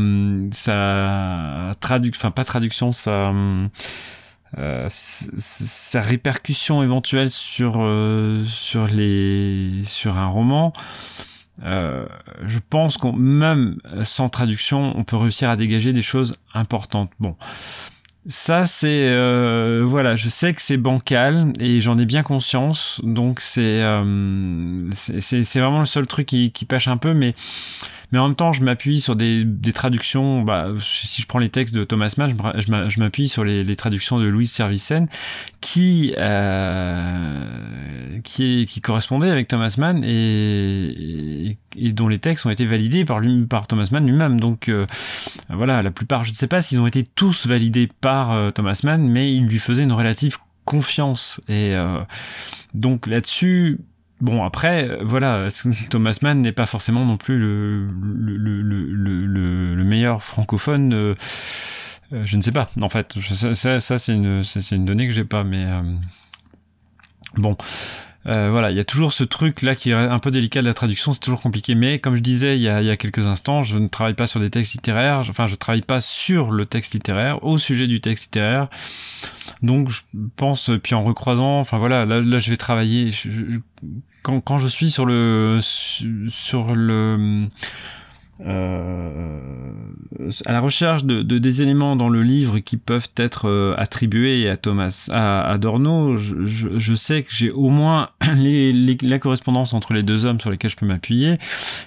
sa 0.52 1.76
traduction, 1.80 2.18
enfin 2.18 2.30
pas 2.30 2.44
traduction, 2.44 2.92
sa, 2.92 3.30
euh, 4.56 4.86
sa 4.88 6.00
répercussion 6.00 6.82
éventuelle 6.82 7.30
sur 7.30 7.74
euh, 7.76 8.42
sur 8.44 8.86
les 8.86 9.82
sur 9.84 10.16
un 10.16 10.28
roman. 10.28 10.72
Euh, 11.62 12.06
je 12.46 12.58
pense 12.58 12.96
qu'on 12.96 13.12
même 13.12 13.76
sans 14.02 14.30
traduction, 14.30 14.96
on 14.96 15.04
peut 15.04 15.16
réussir 15.16 15.50
à 15.50 15.56
dégager 15.56 15.92
des 15.92 16.02
choses 16.02 16.38
importantes. 16.54 17.10
Bon, 17.20 17.36
ça, 18.28 18.66
c'est 18.66 19.08
euh, 19.08 19.84
voilà, 19.86 20.16
je 20.16 20.28
sais 20.28 20.52
que 20.52 20.60
c'est 20.60 20.76
bancal 20.76 21.52
et 21.60 21.80
j'en 21.80 21.96
ai 21.96 22.04
bien 22.04 22.22
conscience, 22.22 23.00
donc 23.04 23.40
c'est 23.40 23.82
euh, 23.82 24.90
c'est 24.92 25.60
vraiment 25.60 25.80
le 25.80 25.86
seul 25.86 26.06
truc 26.06 26.26
qui, 26.26 26.50
qui 26.50 26.64
pêche 26.64 26.88
un 26.88 26.96
peu, 26.96 27.14
mais 27.14 27.34
mais 28.12 28.18
en 28.18 28.28
même 28.28 28.36
temps, 28.36 28.52
je 28.52 28.62
m'appuie 28.62 29.00
sur 29.00 29.16
des, 29.16 29.46
traductions. 29.74 30.42
Bah, 30.42 30.68
si 30.78 31.22
je 31.22 31.26
prends 31.26 31.38
les 31.38 31.50
textes 31.50 31.74
de 31.74 31.84
Thomas 31.84 32.14
Mann, 32.18 32.34
je 32.58 33.00
m'appuie 33.00 33.28
sur 33.28 33.44
les, 33.44 33.76
traductions 33.76 34.18
de 34.18 34.26
Louise 34.26 34.50
Servicen, 34.50 35.08
qui 35.60 36.14
euh, 36.16 37.46
qui, 38.22 38.66
qui 38.66 38.80
correspondaient 38.80 39.30
avec 39.30 39.48
Thomas 39.48 39.74
Mann 39.78 40.02
et, 40.04 41.56
dont 41.92 42.08
les 42.08 42.18
textes 42.18 42.46
ont 42.46 42.50
été 42.50 42.66
validés 42.66 43.04
par 43.04 43.66
Thomas 43.66 43.88
Mann 43.90 44.06
lui-même. 44.06 44.40
Donc 44.40 44.68
euh, 44.68 44.86
voilà, 45.48 45.82
la 45.82 45.90
plupart, 45.90 46.24
je 46.24 46.30
ne 46.30 46.34
sais 46.34 46.46
pas 46.46 46.62
s'ils 46.62 46.80
ont 46.80 46.86
été 46.86 47.04
tous 47.04 47.46
validés 47.46 47.88
par 48.00 48.32
euh, 48.32 48.50
Thomas 48.50 48.80
Mann, 48.84 49.08
mais 49.08 49.32
il 49.32 49.46
lui 49.46 49.58
faisait 49.58 49.82
une 49.82 49.92
relative 49.92 50.38
confiance 50.64 51.40
et 51.48 51.74
euh, 51.74 52.00
donc 52.74 53.06
là-dessus 53.06 53.78
Bon 54.20 54.44
après, 54.44 54.88
euh, 54.88 55.02
voilà, 55.04 55.48
Thomas 55.90 56.18
Mann 56.22 56.40
n'est 56.40 56.52
pas 56.52 56.64
forcément 56.66 57.04
non 57.04 57.18
plus 57.18 57.38
le, 57.38 57.86
le, 57.86 58.62
le, 58.62 59.74
le 59.74 59.84
meilleur 59.84 60.22
francophone. 60.22 60.94
Euh, 60.94 61.14
euh, 62.12 62.22
je 62.24 62.36
ne 62.36 62.42
sais 62.42 62.52
pas, 62.52 62.70
en 62.80 62.88
fait. 62.88 63.18
Ça, 63.20 63.80
ça, 63.80 63.98
c'est 63.98 64.14
une, 64.14 64.42
une 64.72 64.84
donnée 64.86 65.06
que 65.06 65.12
j'ai 65.12 65.24
pas, 65.24 65.44
mais 65.44 65.66
bon. 67.36 67.56
Euh, 68.26 68.50
voilà, 68.50 68.72
il 68.72 68.76
y 68.76 68.80
a 68.80 68.84
toujours 68.84 69.12
ce 69.12 69.22
truc 69.22 69.62
là 69.62 69.76
qui 69.76 69.90
est 69.90 69.94
un 69.94 70.18
peu 70.18 70.32
délicat 70.32 70.60
de 70.60 70.66
la 70.66 70.74
traduction, 70.74 71.12
c'est 71.12 71.20
toujours 71.20 71.40
compliqué. 71.40 71.74
Mais 71.74 72.00
comme 72.00 72.16
je 72.16 72.22
disais 72.22 72.56
il 72.56 72.62
y, 72.62 72.68
a, 72.68 72.82
il 72.82 72.86
y 72.86 72.90
a 72.90 72.96
quelques 72.96 73.26
instants, 73.26 73.62
je 73.62 73.78
ne 73.78 73.86
travaille 73.86 74.14
pas 74.14 74.26
sur 74.26 74.40
des 74.40 74.50
textes 74.50 74.72
littéraires, 74.72 75.22
enfin 75.28 75.46
je 75.46 75.54
travaille 75.54 75.82
pas 75.82 76.00
sur 76.00 76.50
le 76.50 76.66
texte 76.66 76.94
littéraire, 76.94 77.44
au 77.44 77.56
sujet 77.58 77.86
du 77.86 78.00
texte 78.00 78.24
littéraire. 78.24 78.68
Donc 79.62 79.90
je 79.90 80.00
pense, 80.36 80.70
puis 80.82 80.94
en 80.94 81.04
recroisant, 81.04 81.60
enfin 81.60 81.78
voilà, 81.78 82.04
là, 82.04 82.18
là 82.18 82.38
je 82.38 82.50
vais 82.50 82.56
travailler. 82.56 83.10
quand, 84.22 84.40
quand 84.40 84.58
je 84.58 84.66
suis 84.66 84.90
sur 84.90 85.06
le 85.06 85.60
sur 85.60 86.74
le 86.74 87.46
euh, 88.44 89.38
à 90.44 90.52
la 90.52 90.60
recherche 90.60 91.04
de, 91.04 91.22
de, 91.22 91.38
des 91.38 91.62
éléments 91.62 91.96
dans 91.96 92.10
le 92.10 92.22
livre 92.22 92.58
qui 92.58 92.76
peuvent 92.76 93.08
être 93.16 93.48
euh, 93.48 93.74
attribués 93.78 94.48
à 94.48 94.56
Thomas 94.56 95.08
à 95.12 95.50
Adorno, 95.50 96.16
je, 96.16 96.94
sais 96.94 97.22
que 97.22 97.30
j'ai 97.32 97.50
au 97.50 97.70
moins 97.70 98.10
la 98.20 99.18
correspondance 99.18 99.72
entre 99.72 99.94
les 99.94 100.02
deux 100.02 100.26
hommes 100.26 100.40
sur 100.40 100.50
lesquels 100.50 100.70
je 100.70 100.76
peux 100.76 100.86
m'appuyer, 100.86 101.38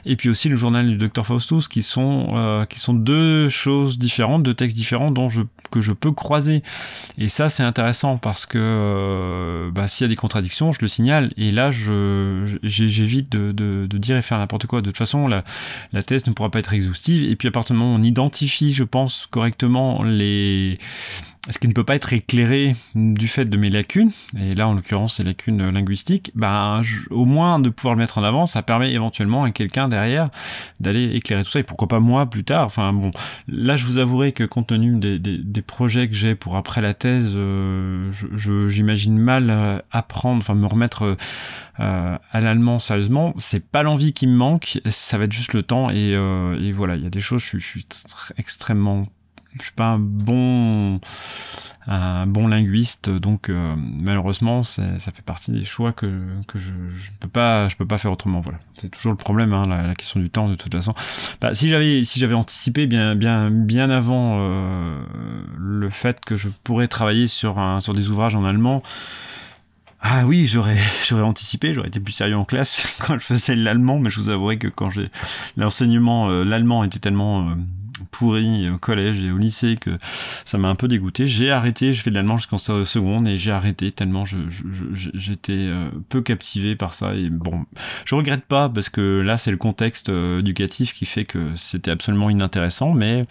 et 0.05 0.15
puis 0.15 0.29
aussi 0.29 0.49
le 0.49 0.55
journal 0.55 0.87
du 0.87 0.97
docteur 0.97 1.25
Faustus, 1.25 1.67
qui 1.67 1.83
sont 1.83 2.27
euh, 2.31 2.65
qui 2.65 2.79
sont 2.79 2.93
deux 2.93 3.49
choses 3.49 3.99
différentes, 3.99 4.43
deux 4.43 4.53
textes 4.53 4.77
différents 4.77 5.11
dont 5.11 5.29
que 5.71 5.81
je 5.81 5.91
peux 5.91 6.11
croiser. 6.11 6.63
Et 7.17 7.29
ça 7.29 7.49
c'est 7.49 7.63
intéressant 7.63 8.17
parce 8.17 8.45
que 8.45 9.69
bah, 9.73 9.87
s'il 9.87 10.05
y 10.05 10.07
a 10.07 10.09
des 10.09 10.15
contradictions, 10.15 10.71
je 10.71 10.79
le 10.81 10.87
signale, 10.87 11.31
et 11.37 11.51
là 11.51 11.69
je 11.69 12.57
j'évite 12.63 13.31
de, 13.31 13.51
de, 13.51 13.87
de, 13.87 13.97
dire 13.97 14.17
et 14.17 14.21
faire 14.21 14.39
n'importe 14.39 14.65
quoi. 14.65 14.81
De 14.81 14.87
toute 14.87 14.97
façon, 14.97 15.27
la, 15.27 15.43
la 15.93 16.03
thèse 16.03 16.25
ne 16.27 16.33
pourra 16.39 16.51
pas 16.51 16.59
être 16.59 16.73
exhaustive. 16.73 17.29
Et 17.29 17.35
puis 17.35 17.49
à 17.49 17.51
partir 17.51 17.75
du 17.75 17.79
moment 17.79 17.93
où 17.93 17.99
on 17.99 18.03
identifie, 18.03 18.71
je 18.71 18.85
pense, 18.85 19.27
correctement 19.29 20.03
les 20.03 20.79
ce 21.49 21.57
qui 21.57 21.67
ne 21.67 21.73
peut 21.73 21.83
pas 21.83 21.95
être 21.95 22.11
éclairé 22.13 22.75
du 22.95 23.27
fait 23.27 23.45
de 23.45 23.57
mes 23.57 23.69
lacunes, 23.69 24.11
et 24.37 24.55
là 24.55 24.67
en 24.67 24.73
l'occurrence 24.73 25.17
c'est 25.17 25.23
lacunes 25.23 25.69
linguistiques, 25.69 26.31
bah, 26.35 26.81
au 27.09 27.25
moins 27.25 27.59
de 27.59 27.69
pouvoir 27.69 27.95
le 27.95 27.99
mettre 27.99 28.17
en 28.17 28.23
avant, 28.23 28.45
ça 28.45 28.61
permet 28.61 28.91
éventuellement 28.91 29.43
à 29.43 29.51
quelqu'un 29.51 29.87
derrière 29.87 30.29
d'aller 30.79 31.15
éclairer 31.15 31.43
tout 31.43 31.51
ça, 31.51 31.59
et 31.59 31.63
pourquoi 31.63 31.87
pas 31.87 31.99
moi 31.99 32.29
plus 32.29 32.43
tard. 32.43 32.65
Enfin 32.65 32.91
bon, 32.93 33.11
là 33.47 33.77
je 33.77 33.85
vous 33.85 33.99
avouerai 33.99 34.33
que 34.33 34.43
compte 34.43 34.67
tenu 34.67 34.99
des, 34.99 35.17
des, 35.19 35.61
projets 35.61 36.07
que 36.07 36.15
j'ai 36.15 36.35
pour 36.35 36.57
après 36.57 36.81
la 36.81 36.93
thèse, 36.93 37.33
euh, 37.35 38.11
j'imagine 38.67 39.17
mal 39.17 39.49
euh, 39.49 39.79
apprendre, 39.91 40.39
enfin 40.39 40.55
me 40.55 40.67
remettre 40.67 41.17
euh, 41.79 42.17
à 42.31 42.41
l'allemand 42.41 42.79
sérieusement. 42.79 43.33
C'est 43.37 43.65
pas 43.65 43.83
l'envie 43.83 44.11
qui 44.11 44.27
me 44.27 44.35
manque, 44.35 44.81
ça 44.89 45.17
va 45.17 45.23
être 45.25 45.31
juste 45.31 45.53
le 45.53 45.63
temps, 45.63 45.89
et, 45.89 46.13
euh, 46.13 46.73
voilà, 46.75 46.95
il 46.95 47.03
y 47.03 47.07
a 47.07 47.09
des 47.09 47.21
choses, 47.21 47.41
je, 47.41 47.57
je 47.57 47.65
suis 47.65 47.85
extrêmement 48.37 49.07
je 49.57 49.63
suis 49.63 49.73
pas 49.73 49.85
un 49.85 49.99
bon 49.99 50.99
un 51.87 52.27
bon 52.27 52.47
linguiste 52.47 53.09
donc 53.09 53.49
euh, 53.49 53.75
malheureusement 53.77 54.61
ça 54.63 54.83
fait 54.97 55.23
partie 55.23 55.51
des 55.51 55.63
choix 55.63 55.91
que, 55.91 56.07
je, 56.53 56.71
je 56.89 57.11
peux 57.19 57.27
pas 57.27 57.67
je 57.67 57.75
peux 57.75 57.87
pas 57.87 57.97
faire 57.97 58.11
autrement 58.11 58.41
voilà. 58.41 58.59
C'est 58.79 58.89
toujours 58.89 59.11
le 59.11 59.17
problème 59.17 59.53
hein, 59.53 59.63
la, 59.67 59.95
question 59.95 60.19
du 60.19 60.29
temps 60.29 60.47
de 60.47 60.55
toute 60.55 60.73
façon. 60.73 60.93
Bah, 61.41 61.53
si 61.55 61.69
j'avais 61.69 62.05
si 62.05 62.19
j'avais 62.19 62.35
anticipé 62.35 62.85
bien 62.85 63.15
bien 63.15 63.49
bien 63.49 63.89
avant 63.89 64.37
euh, 64.39 65.01
le 65.57 65.89
fait 65.89 66.23
que 66.23 66.35
je 66.35 66.49
pourrais 66.63 66.87
travailler 66.87 67.27
sur 67.27 67.59
un 67.59 67.79
sur 67.79 67.93
des 67.93 68.09
ouvrages 68.09 68.35
en 68.35 68.45
allemand 68.45 68.83
ah 70.01 70.25
oui, 70.25 70.45
j'aurais 70.45 70.77
j'aurais 71.07 71.23
anticipé, 71.23 71.73
j'aurais 71.73 71.89
été 71.89 71.99
plus 71.99 72.13
sérieux 72.13 72.37
en 72.37 72.45
classe 72.45 72.97
quand 73.05 73.17
je 73.19 73.25
faisais 73.25 73.55
l'allemand, 73.55 73.99
mais 73.99 74.09
je 74.09 74.19
vous 74.19 74.29
avouerai 74.29 74.57
que 74.57 74.67
quand 74.67 74.89
j'ai 74.89 75.09
l'enseignement, 75.57 76.29
euh, 76.29 76.43
l'allemand 76.43 76.83
était 76.83 76.99
tellement 76.99 77.53
pourri 78.11 78.69
au 78.69 78.77
collège 78.77 79.23
et 79.23 79.31
au 79.31 79.37
lycée 79.37 79.77
que 79.79 79.97
ça 80.45 80.57
m'a 80.57 80.67
un 80.67 80.75
peu 80.75 80.87
dégoûté. 80.87 81.27
J'ai 81.27 81.51
arrêté, 81.51 81.93
je 81.93 82.01
fais 82.01 82.09
de 82.09 82.15
l'allemand 82.15 82.37
jusqu'en 82.37 82.57
seconde 82.57 83.27
et 83.27 83.37
j'ai 83.37 83.51
arrêté 83.51 83.91
tellement 83.91 84.25
je, 84.25 84.37
j'étais 85.13 85.53
euh, 85.53 85.89
peu 86.09 86.21
captivé 86.21 86.75
par 86.75 86.93
ça 86.93 87.15
et 87.15 87.29
bon, 87.29 87.65
je 88.05 88.15
regrette 88.15 88.45
pas 88.45 88.69
parce 88.69 88.89
que 88.89 89.21
là 89.21 89.37
c'est 89.37 89.51
le 89.51 89.57
contexte 89.57 90.09
euh, 90.09 90.39
éducatif 90.39 90.93
qui 90.93 91.05
fait 91.05 91.25
que 91.25 91.55
c'était 91.55 91.91
absolument 91.91 92.29
inintéressant, 92.29 92.93
mais 92.93 93.25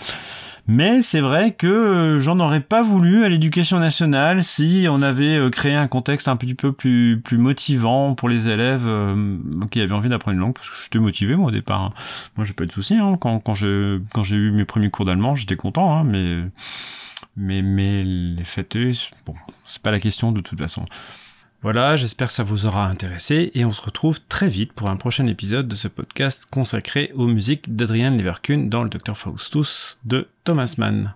mais 0.68 1.02
c'est 1.02 1.20
vrai 1.20 1.52
que 1.52 1.66
euh, 1.66 2.18
j'en 2.18 2.38
aurais 2.38 2.60
pas 2.60 2.82
voulu 2.82 3.24
à 3.24 3.28
l'éducation 3.28 3.80
nationale 3.80 4.44
si 4.44 4.86
on 4.88 5.02
avait 5.02 5.50
créé 5.50 5.74
un 5.74 5.88
contexte 5.88 6.28
un 6.28 6.36
petit 6.36 6.54
peu 6.54 6.72
plus, 6.72 7.20
plus 7.24 7.38
motivant 7.38 8.14
pour 8.14 8.28
les 8.28 8.48
élèves 8.48 8.86
euh, 8.86 9.36
qui 9.70 9.80
avaient 9.80 9.94
envie 9.94 10.08
d'apprendre 10.08 10.34
une 10.34 10.40
langue, 10.40 10.54
parce 10.54 10.68
que 10.68 10.76
j'étais 10.84 10.98
motivé 10.98 11.34
moi 11.34 11.48
au 11.48 11.50
départ. 11.50 11.82
Hein. 11.82 11.92
Moi 12.36 12.44
j'ai 12.44 12.52
pas 12.52 12.64
eu 12.64 12.66
de 12.68 12.72
soucis, 12.72 12.96
hein. 12.96 13.16
quand, 13.18 13.40
quand 13.40 13.54
j'ai 13.54 14.36
eu 14.36 14.50
mes 14.50 14.64
premiers 14.64 14.90
cours 14.90 15.06
d'allemand, 15.06 15.34
j'étais 15.34 15.56
content, 15.56 15.96
hein, 15.96 16.04
mais, 16.04 16.36
mais, 17.36 17.62
mais 17.62 18.04
les 18.04 18.44
fêtes, 18.44 18.76
bon, 19.26 19.34
c'est 19.64 19.82
pas 19.82 19.90
la 19.90 20.00
question 20.00 20.32
de 20.32 20.40
toute 20.40 20.58
façon. 20.58 20.84
Voilà, 21.60 21.96
j'espère 21.96 22.28
que 22.28 22.32
ça 22.32 22.44
vous 22.44 22.66
aura 22.66 22.86
intéressé 22.86 23.50
et 23.54 23.64
on 23.64 23.72
se 23.72 23.82
retrouve 23.82 24.20
très 24.28 24.48
vite 24.48 24.72
pour 24.74 24.88
un 24.88 24.96
prochain 24.96 25.26
épisode 25.26 25.66
de 25.66 25.74
ce 25.74 25.88
podcast 25.88 26.46
consacré 26.48 27.10
aux 27.16 27.26
musiques 27.26 27.74
d'Adrian 27.74 28.16
Leverkun 28.16 28.68
dans 28.68 28.84
le 28.84 28.88
Dr 28.88 29.16
Faustus 29.16 29.98
de 30.04 30.28
Thomas 30.44 30.76
Mann. 30.78 31.14